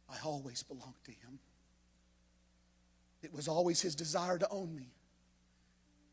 I 0.10 0.16
always 0.26 0.64
belonged 0.64 1.04
to 1.06 1.12
Him. 1.12 1.40
It 3.22 3.34
was 3.34 3.48
always 3.48 3.82
His 3.82 3.96
desire 3.96 4.38
to 4.38 4.50
own 4.50 4.76
me 4.76 4.94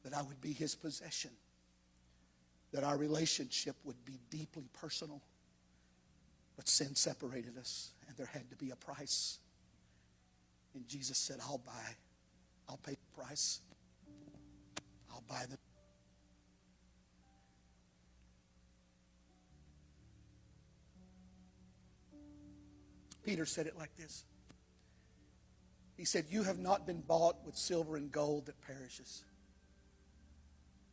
that 0.05 0.15
I 0.15 0.23
would 0.23 0.41
be 0.41 0.53
his 0.53 0.75
possession, 0.75 1.31
that 2.73 2.85
our 2.85 2.97
relationship 2.97 3.77
would 3.85 4.03
be 4.05 4.19
deeply 4.31 4.69
personal. 4.73 5.21
But 6.57 6.69
sin 6.69 6.95
separated 6.95 7.57
us, 7.59 7.93
and 8.07 8.17
there 8.17 8.27
had 8.27 8.49
to 8.51 8.57
be 8.57 8.71
a 8.71 8.77
price. 8.77 9.39
And 10.75 10.87
Jesus 10.89 11.19
said, 11.19 11.39
I'll 11.43 11.59
buy, 11.59 11.97
I'll 12.69 12.79
pay 12.79 12.93
the 12.93 13.23
price, 13.23 13.61
I'll 15.11 15.25
buy 15.29 15.45
the. 15.49 15.57
Peter 23.25 23.47
said 23.47 23.67
it 23.67 23.77
like 23.77 23.95
this. 23.97 24.25
He 25.97 26.05
said, 26.05 26.27
You 26.31 26.45
have 26.45 26.59
not 26.59 26.87
been 26.87 27.01
bought 27.01 27.45
with 27.45 27.57
silver 27.57 27.97
and 27.97 28.11
gold 28.11 28.47
that 28.47 28.61
perishes 28.63 29.25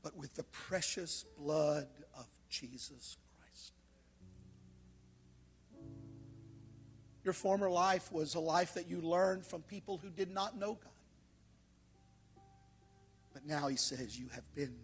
but 0.08 0.16
with 0.16 0.34
the 0.36 0.44
precious 0.44 1.26
blood 1.38 1.88
of 2.18 2.26
Jesus 2.50 3.18
Christ. 3.38 3.74
Your 7.26 7.34
former 7.34 7.70
life 7.70 8.10
was 8.12 8.36
a 8.36 8.40
life 8.40 8.76
that 8.76 8.88
you 8.88 9.02
learned 9.02 9.46
from 9.46 9.63
people 9.63 9.98
who 9.98 10.10
did 10.10 10.32
not 10.32 10.58
know 10.58 10.76
God. 10.76 10.94
But 13.34 13.46
now 13.46 13.68
he 13.68 13.76
says 13.76 14.18
you 14.18 14.30
have 14.34 14.56
been 14.56 14.76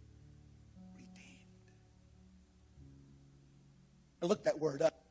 redeemed. 0.93 1.71
Now 4.21 4.27
look 4.27 4.43
that 4.43 4.59
word 4.59 4.81
up. 4.81 5.02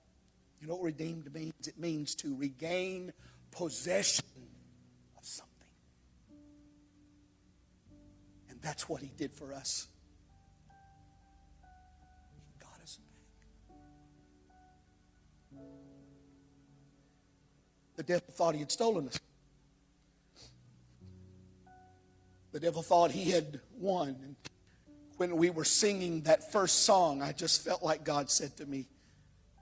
You 0.63 0.69
know 0.69 0.77
what 0.77 0.85
redeemed 0.85 1.35
means? 1.35 1.67
It 1.67 1.77
means 1.77 2.15
to 2.17 2.37
regain 2.37 3.13
possession 3.51 4.25
of 5.19 5.25
something. 5.25 5.51
And 8.49 8.63
that's 8.63 8.89
what 8.89 9.03
he 9.03 9.11
did 9.17 9.33
for 9.33 9.53
us. 9.53 9.89
He 11.61 12.61
got 12.61 12.81
us 12.81 13.01
back. 13.01 13.77
The 17.97 18.05
devil 18.05 18.29
thought 18.31 18.55
he 18.55 18.61
had 18.61 18.71
stolen 18.71 19.09
us. 19.09 19.19
The 22.53 22.61
devil 22.61 22.83
thought 22.83 23.11
he 23.11 23.33
had 23.33 23.59
won. 23.81 24.17
And 24.23 24.37
when 25.17 25.37
we 25.37 25.51
were 25.51 25.65
singing 25.65 26.21
that 26.23 26.53
first 26.53 26.85
song, 26.85 27.21
I 27.21 27.33
just 27.33 27.65
felt 27.65 27.83
like 27.83 28.05
God 28.05 28.31
said 28.31 28.57
to 28.59 28.67
me, 28.67 28.87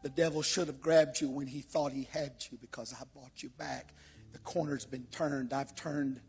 The 0.03 0.09
devil 0.09 0.43
should 0.43 0.69
have 0.69 0.81
grabbed 0.81 1.21
you 1.21 1.29
when 1.29 1.47
he 1.47 1.61
thought 1.61 1.93
he 1.93 2.09
had 2.11 2.33
you 2.51 2.59
because 2.61 2.95
I 2.99 3.05
bought 3.15 3.43
you 3.43 3.51
back. 3.51 3.93
The 4.33 4.39
corner's 4.39 4.87
been 4.87 5.07
turned. 5.11 5.53
I've 5.53 5.75
turned 5.75 6.21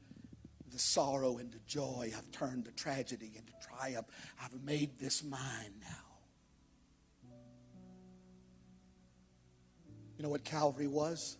the 0.71 0.79
sorrow 0.79 1.38
into 1.38 1.60
joy. 1.67 2.12
I've 2.15 2.31
turned 2.31 2.65
the 2.65 2.71
tragedy 2.71 3.31
into 3.36 3.53
triumph. 3.65 4.07
I've 4.41 4.62
made 4.63 4.99
this 4.99 5.23
mine 5.23 5.73
now. 5.81 6.12
You 10.17 10.23
know 10.23 10.29
what 10.29 10.43
Calvary 10.43 10.88
was? 10.88 11.38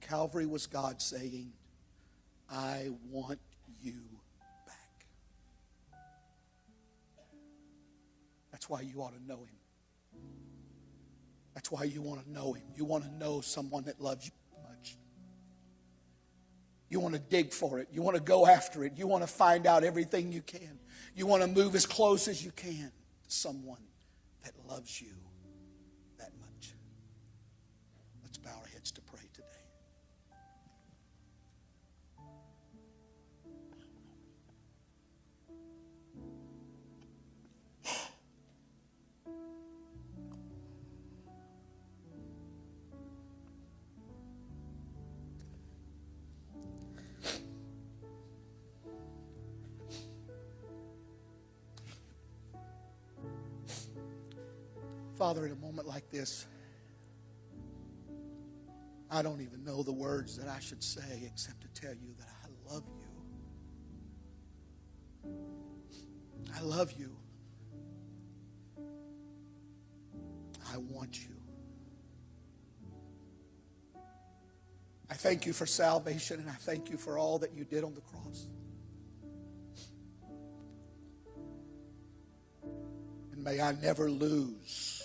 Calvary 0.00 0.46
was 0.46 0.66
God 0.66 1.00
saying, 1.00 1.52
I 2.50 2.90
want 3.08 3.38
you 3.80 3.94
back. 4.66 5.06
That's 8.50 8.68
why 8.68 8.80
you 8.80 9.00
ought 9.00 9.14
to 9.14 9.24
know 9.24 9.44
him. 9.44 9.59
That's 11.54 11.70
why 11.70 11.84
you 11.84 12.00
want 12.02 12.24
to 12.24 12.30
know 12.30 12.52
him. 12.52 12.64
You 12.74 12.84
want 12.84 13.04
to 13.04 13.10
know 13.10 13.40
someone 13.40 13.84
that 13.84 14.00
loves 14.00 14.26
you 14.26 14.32
much. 14.68 14.96
You 16.88 17.00
want 17.00 17.14
to 17.14 17.20
dig 17.20 17.52
for 17.52 17.78
it. 17.78 17.88
You 17.92 18.02
want 18.02 18.16
to 18.16 18.22
go 18.22 18.46
after 18.46 18.84
it. 18.84 18.94
You 18.96 19.06
want 19.06 19.22
to 19.22 19.26
find 19.26 19.66
out 19.66 19.84
everything 19.84 20.32
you 20.32 20.42
can. 20.42 20.78
You 21.14 21.26
want 21.26 21.42
to 21.42 21.48
move 21.48 21.74
as 21.74 21.86
close 21.86 22.28
as 22.28 22.44
you 22.44 22.50
can 22.52 22.92
to 23.24 23.30
someone 23.30 23.82
that 24.42 24.52
loves 24.68 25.00
you 25.00 25.14
Father, 55.20 55.44
in 55.44 55.52
a 55.52 55.56
moment 55.56 55.86
like 55.86 56.08
this, 56.08 56.46
I 59.10 59.20
don't 59.20 59.42
even 59.42 59.62
know 59.62 59.82
the 59.82 59.92
words 59.92 60.38
that 60.38 60.48
I 60.48 60.60
should 60.60 60.82
say 60.82 61.24
except 61.26 61.60
to 61.60 61.68
tell 61.78 61.92
you 61.92 62.14
that 62.18 62.28
I 62.42 62.72
love 62.72 62.84
you. 65.26 65.30
I 66.56 66.62
love 66.62 66.94
you. 66.98 67.14
I 70.72 70.78
want 70.78 71.20
you. 71.20 71.36
I 75.10 75.14
thank 75.16 75.44
you 75.44 75.52
for 75.52 75.66
salvation 75.66 76.40
and 76.40 76.48
I 76.48 76.54
thank 76.54 76.88
you 76.88 76.96
for 76.96 77.18
all 77.18 77.38
that 77.40 77.52
you 77.52 77.64
did 77.64 77.84
on 77.84 77.94
the 77.94 78.00
cross. 78.00 78.48
And 83.32 83.44
may 83.44 83.60
I 83.60 83.72
never 83.72 84.10
lose 84.10 84.99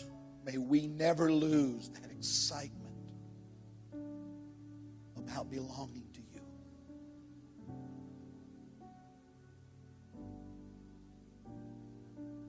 May 0.45 0.59
we 0.59 0.85
never 0.85 1.31
lose 1.31 1.89
that 1.89 2.11
excitement 2.11 2.93
about 5.17 5.49
belonging 5.49 6.05
to 6.13 6.19
you. 6.19 6.25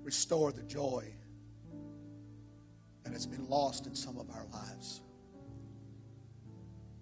restore 0.07 0.53
the 0.53 0.63
joy 0.63 1.13
that 3.03 3.13
has 3.13 3.27
been 3.27 3.49
lost 3.49 3.89
in 3.89 3.95
some 3.97 4.17
of 4.19 4.31
our 4.31 4.47
lives. 4.53 5.01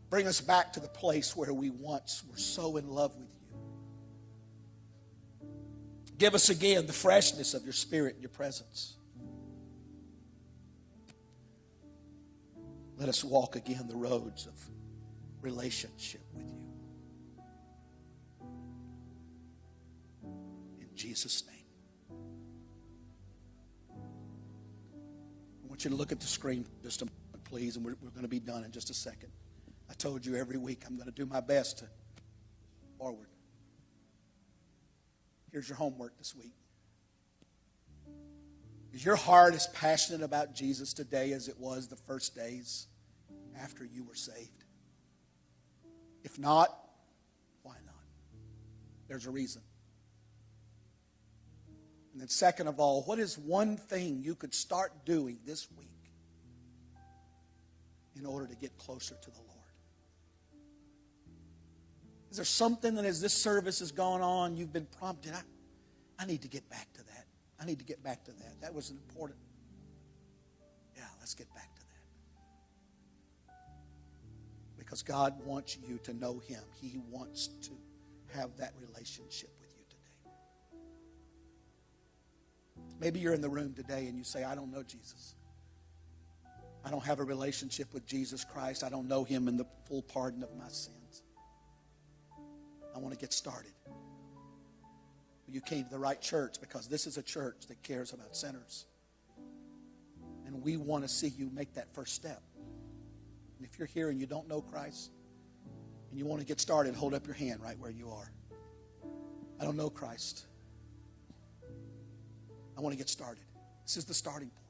Bring 0.09 0.27
us 0.27 0.41
back 0.41 0.73
to 0.73 0.81
the 0.81 0.89
place 0.89 1.37
where 1.37 1.53
we 1.53 1.69
once 1.69 2.25
were 2.31 2.39
so 2.39 2.79
in 2.79 2.89
love 2.89 3.15
with 3.17 3.29
you. 3.29 3.35
Give 6.17 6.35
us 6.35 6.49
again 6.49 6.87
the 6.87 6.95
freshness 6.95 7.53
of 7.53 7.65
your 7.65 7.75
spirit 7.75 8.15
and 8.15 8.23
your 8.23 8.31
presence. 8.31 8.97
Let 12.97 13.09
us 13.09 13.25
walk 13.25 13.57
again 13.57 13.87
the 13.89 13.97
roads 13.97 14.47
of 14.47 14.53
relationship 15.41 16.23
with 16.33 16.47
you. 16.47 16.61
In 20.81 20.89
Jesus' 20.95 21.45
name. 21.47 21.55
I 25.63 25.67
want 25.69 25.85
you 25.85 25.91
to 25.91 25.97
look 25.97 26.13
at 26.13 26.21
the 26.21 26.27
screen 26.27 26.65
just 26.83 27.03
a 27.03 27.07
moment, 27.07 27.45
please, 27.45 27.77
and 27.77 27.85
we're, 27.85 27.97
we're 28.01 28.11
going 28.11 28.23
to 28.23 28.29
be 28.29 28.39
done 28.41 28.63
in 28.65 28.71
just 28.71 28.91
a 28.91 28.95
second. 28.95 29.31
I 29.91 29.95
told 29.95 30.25
you 30.25 30.37
every 30.37 30.57
week 30.57 30.85
I'm 30.87 30.95
going 30.97 31.07
to 31.07 31.15
do 31.15 31.27
my 31.27 31.41
best 31.41 31.79
to 31.79 31.87
forward. 32.99 33.29
Here's 35.53 35.69
your 35.69 35.77
homework 35.77 36.17
this 36.17 36.35
week. 36.35 36.55
Is 38.95 39.05
your 39.05 39.17
heart 39.17 39.55
as 39.55 39.67
passionate 39.69 40.23
about 40.23 40.55
Jesus 40.55 40.93
today 40.93 41.33
as 41.33 41.49
it 41.49 41.59
was 41.59 41.89
the 41.89 41.97
first 41.97 42.37
days 42.37 42.87
after 43.61 43.85
you 43.85 44.05
were 44.05 44.15
saved? 44.15 44.65
If 46.23 46.39
not, 46.39 46.69
why 47.65 47.75
not? 47.85 47.95
There's 49.09 49.27
a 49.27 49.33
reason. 49.33 49.63
And 52.13 52.21
then, 52.21 52.29
second 52.29 52.69
of 52.69 52.79
all, 52.79 53.03
what 53.03 53.19
is 53.19 53.37
one 53.37 53.77
thing 53.77 54.23
you 54.23 54.37
could 54.37 54.55
start 54.55 54.93
doing 55.05 55.41
this 55.45 55.67
week 55.77 55.89
in 58.17 58.25
order 58.25 58.47
to 58.47 58.55
get 58.55 58.79
closer 58.79 59.17
to 59.21 59.31
the 59.31 59.39
Lord? 59.39 59.51
Is 62.31 62.37
there 62.37 62.45
something 62.45 62.95
that 62.95 63.05
as 63.05 63.21
this 63.21 63.35
service 63.35 63.81
has 63.81 63.91
gone 63.91 64.21
on, 64.21 64.57
you've 64.57 64.73
been 64.73 64.87
prompted? 65.01 65.33
I, 65.33 65.43
I 66.23 66.27
need 66.27 66.43
to 66.43 66.49
get 66.49 66.71
back 66.71 66.93
to 66.95 67.03
that. 67.03 67.14
I 67.65 67.67
need 67.67 67.79
to 67.79 67.85
get 67.87 68.03
back 68.03 68.25
to 68.25 68.31
that. 68.31 68.61
That 68.61 68.75
was 68.75 68.91
an 68.91 68.99
important. 69.09 69.39
Yeah, 70.95 71.05
let's 71.19 71.35
get 71.35 71.49
back 71.55 71.75
to 71.75 71.81
that. 73.49 73.55
Because 74.77 75.03
God 75.03 75.43
wants 75.47 75.79
you 75.89 75.99
to 76.03 76.13
know 76.13 76.43
Him, 76.47 76.61
He 76.75 76.99
wants 77.09 77.49
to 77.63 77.71
have 78.37 78.55
that 78.59 78.75
relationship 78.79 79.49
with 79.59 79.71
you 79.79 79.85
today. 79.89 80.03
Maybe 83.01 83.19
you're 83.21 83.33
in 83.33 83.41
the 83.41 83.49
room 83.49 83.73
today 83.73 84.09
and 84.09 84.19
you 84.19 84.25
say, 84.25 84.45
I 84.45 84.55
don't 84.55 84.71
know 84.71 84.83
Jesus. 84.83 85.35
I 86.85 86.91
don't 86.91 87.05
have 87.05 87.19
a 87.19 87.25
relationship 87.25 87.95
with 87.95 88.05
Jesus 88.05 88.45
Christ. 88.45 88.85
I 88.85 88.91
don't 88.91 89.09
know 89.09 89.25
Him 89.25 89.49
in 89.49 89.57
the 89.57 89.65
full 89.89 90.03
pardon 90.03 90.43
of 90.43 90.55
my 90.55 90.69
sins. 90.69 91.23
I 92.95 92.99
want 92.99 93.15
to 93.15 93.19
get 93.19 93.33
started. 93.33 93.73
You 95.49 95.61
came 95.61 95.85
to 95.85 95.91
the 95.91 95.99
right 95.99 96.21
church 96.21 96.57
because 96.61 96.89
this 96.89 97.07
is 97.07 97.19
a 97.19 97.23
church 97.23 97.67
that 97.69 97.83
cares 97.83 98.13
about 98.13 98.35
sinners. 98.35 98.87
And 100.47 100.63
we 100.63 100.77
want 100.77 101.05
to 101.05 101.09
see 101.09 101.29
you 101.29 101.51
make 101.53 101.75
that 101.75 101.95
first 101.95 102.15
step. 102.15 102.43
And 103.59 103.67
if 103.67 103.79
you're 103.79 103.89
here 103.89 104.11
and 104.11 104.21
you 104.21 104.27
don't 104.27 104.49
know 104.49 104.61
Christ 104.61 105.11
and 106.11 106.19
you 106.19 106.27
want 106.27 106.41
to 106.41 106.47
get 106.47 106.61
started, 106.61 106.95
hold 106.95 107.15
up 107.15 107.27
your 107.27 107.37
hand 107.37 107.61
right 107.63 107.79
where 107.79 107.91
you 107.91 108.11
are. 108.11 108.33
I 109.61 109.65
don't 109.65 109.77
know 109.77 109.91
Christ. 109.91 110.47
I 112.77 112.81
want 112.81 112.93
to 112.93 112.99
get 112.99 113.09
started. 113.09 113.45
This 113.85 113.97
is 113.97 114.05
the 114.05 114.15
starting 114.15 114.49
point. 114.49 114.61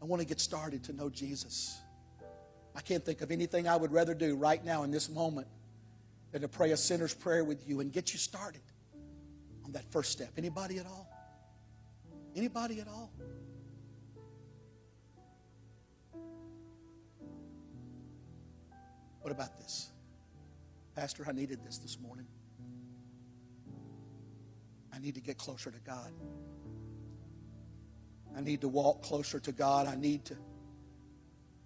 I 0.00 0.04
want 0.04 0.20
to 0.20 0.26
get 0.26 0.40
started 0.40 0.84
to 0.84 0.92
know 0.92 1.10
Jesus. 1.10 1.80
I 2.74 2.80
can't 2.80 3.04
think 3.04 3.20
of 3.20 3.30
anything 3.30 3.68
I 3.68 3.76
would 3.76 3.92
rather 3.92 4.14
do 4.14 4.36
right 4.36 4.64
now 4.64 4.82
in 4.82 4.90
this 4.90 5.08
moment 5.08 5.46
than 6.30 6.42
to 6.42 6.48
pray 6.48 6.70
a 6.70 6.76
sinner's 6.76 7.14
prayer 7.14 7.44
with 7.44 7.68
you 7.68 7.80
and 7.80 7.92
get 7.92 8.12
you 8.12 8.18
started 8.18 8.62
on 9.64 9.72
that 9.72 9.84
first 9.90 10.12
step. 10.12 10.30
Anybody 10.36 10.78
at 10.78 10.86
all? 10.86 11.08
Anybody 12.34 12.80
at 12.80 12.88
all? 12.88 13.10
What 19.20 19.30
about 19.30 19.56
this? 19.56 19.90
Pastor, 20.94 21.24
I 21.28 21.32
needed 21.32 21.60
this 21.64 21.78
this 21.78 21.98
morning. 22.00 22.26
I 24.92 24.98
need 24.98 25.14
to 25.14 25.20
get 25.20 25.38
closer 25.38 25.70
to 25.70 25.78
God. 25.78 26.12
I 28.36 28.40
need 28.40 28.60
to 28.62 28.68
walk 28.68 29.02
closer 29.02 29.38
to 29.40 29.52
God. 29.52 29.86
I 29.86 29.94
need 29.94 30.24
to 30.26 30.36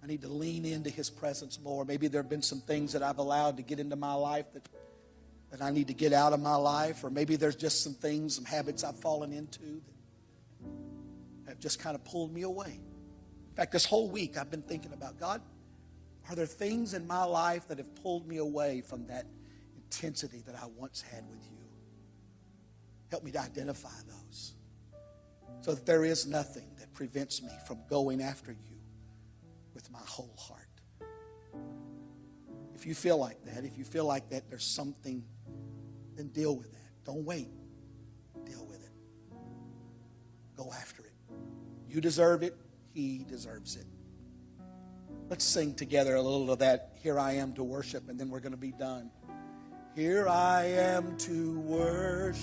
I 0.03 0.07
need 0.07 0.21
to 0.21 0.29
lean 0.29 0.63
into 0.63 0.89
his 0.89 1.09
presence 1.09 1.59
more. 1.59 1.83
Maybe 1.83 2.07
there 2.07 2.21
have 2.21 2.29
been 2.29 2.41
some 2.41 2.61
things 2.61 2.93
that 2.93 3.03
I've 3.03 3.17
allowed 3.17 3.57
to 3.57 3.63
get 3.63 3.79
into 3.79 3.95
my 3.95 4.13
life 4.13 4.45
that 4.53 4.63
that 5.51 5.61
I 5.61 5.69
need 5.71 5.87
to 5.87 5.93
get 5.93 6.13
out 6.13 6.33
of 6.33 6.41
my 6.41 6.55
life, 6.55 7.03
or 7.03 7.09
maybe 7.09 7.35
there's 7.35 7.55
just 7.55 7.83
some 7.83 7.93
things, 7.93 8.35
some 8.35 8.45
habits 8.45 8.83
I've 8.83 8.99
fallen 8.99 9.31
into 9.31 9.81
that 11.45 11.51
have 11.51 11.59
just 11.59 11.79
kind 11.79 11.95
of 11.95 12.03
pulled 12.03 12.33
me 12.33 12.41
away. 12.41 12.79
In 13.49 13.55
fact, 13.55 13.71
this 13.71 13.85
whole 13.85 14.09
week 14.09 14.37
I've 14.37 14.51
been 14.51 14.61
thinking 14.61 14.93
about 14.93 15.19
God, 15.19 15.41
are 16.29 16.35
there 16.35 16.45
things 16.45 16.93
in 16.93 17.07
my 17.07 17.23
life 17.23 17.67
that 17.69 17.77
have 17.77 17.95
pulled 17.95 18.27
me 18.27 18.37
away 18.37 18.81
from 18.81 19.07
that 19.07 19.25
intensity 19.75 20.43
that 20.45 20.55
I 20.55 20.65
once 20.77 21.01
had 21.01 21.23
with 21.29 21.43
you? 21.45 21.57
Help 23.09 23.23
me 23.23 23.31
to 23.31 23.39
identify 23.39 23.89
those 24.05 24.53
so 25.61 25.73
that 25.73 25.85
there 25.85 26.03
is 26.03 26.27
nothing 26.27 26.67
that 26.79 26.93
prevents 26.93 27.41
me 27.41 27.51
from 27.65 27.79
going 27.89 28.21
after 28.21 28.51
you 28.51 28.77
with 29.73 29.89
my 29.91 29.99
whole 30.05 30.35
heart. 30.37 30.61
If 32.75 32.85
you 32.85 32.93
feel 32.93 33.17
like 33.17 33.43
that, 33.45 33.63
if 33.63 33.77
you 33.77 33.83
feel 33.83 34.05
like 34.05 34.29
that 34.29 34.49
there's 34.49 34.65
something, 34.65 35.23
then 36.17 36.27
deal 36.29 36.55
with 36.55 36.71
that. 36.71 37.05
Don't 37.05 37.23
wait. 37.23 37.49
Deal 38.45 38.65
with 38.67 38.83
it. 38.83 38.91
Go 40.55 40.71
after 40.73 41.03
it. 41.03 41.13
You 41.87 42.01
deserve 42.01 42.43
it. 42.43 42.57
He 42.93 43.23
deserves 43.23 43.75
it. 43.75 43.85
Let's 45.29 45.45
sing 45.45 45.75
together 45.75 46.15
a 46.15 46.21
little 46.21 46.51
of 46.51 46.59
that. 46.59 46.93
Here 46.95 47.19
I 47.19 47.33
am 47.33 47.53
to 47.53 47.63
worship, 47.63 48.09
and 48.09 48.19
then 48.19 48.29
we're 48.29 48.39
going 48.39 48.53
to 48.53 48.57
be 48.57 48.71
done. 48.71 49.11
Here 49.95 50.27
I 50.27 50.65
am 50.65 51.17
to 51.17 51.59
worship. 51.61 52.41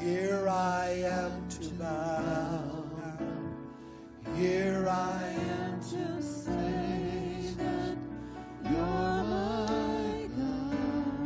Here 0.00 0.48
I 0.48 0.88
am 1.04 1.48
to 1.48 1.68
bow. 1.74 2.84
Here 4.36 4.86
I 4.88 5.36
am 5.62 5.80
to 5.80 6.22
say 6.22 7.54
that 7.58 7.96
you're. 8.70 9.25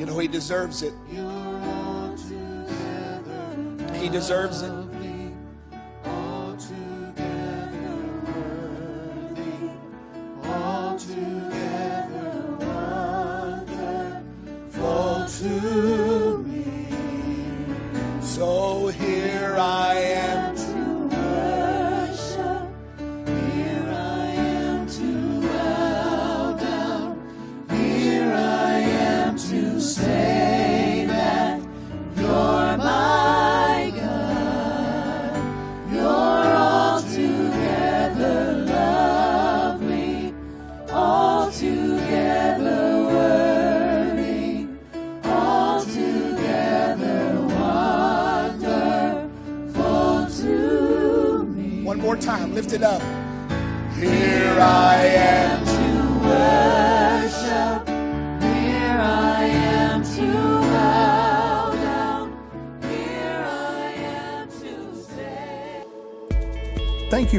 You 0.00 0.06
know, 0.06 0.18
He 0.18 0.28
deserves 0.28 0.82
it. 0.82 0.94
He 3.92 4.08
deserves 4.08 4.62
it. 4.62 4.89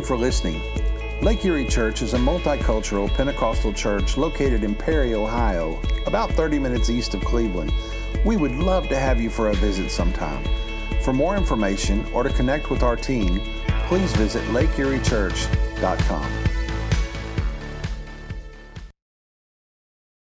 You 0.01 0.07
for 0.07 0.17
listening. 0.17 0.61
Lake 1.21 1.45
Erie 1.45 1.65
Church 1.65 2.01
is 2.01 2.13
a 2.13 2.17
multicultural 2.17 3.13
Pentecostal 3.13 3.71
church 3.71 4.17
located 4.17 4.63
in 4.63 4.73
Perry, 4.73 5.13
Ohio, 5.13 5.79
about 6.07 6.31
30 6.31 6.59
minutes 6.59 6.89
east 6.89 7.13
of 7.13 7.23
Cleveland. 7.23 7.71
We 8.25 8.37
would 8.37 8.55
love 8.55 8.89
to 8.89 8.97
have 8.97 9.21
you 9.21 9.29
for 9.29 9.49
a 9.49 9.53
visit 9.53 9.91
sometime. 9.91 10.43
For 11.01 11.13
more 11.13 11.37
information 11.37 12.05
or 12.13 12.23
to 12.23 12.29
connect 12.29 12.69
with 12.69 12.83
our 12.83 12.95
team, 12.95 13.41
please 13.87 14.11
visit 14.13 14.43
lakeeriechurch.com. 14.45 16.40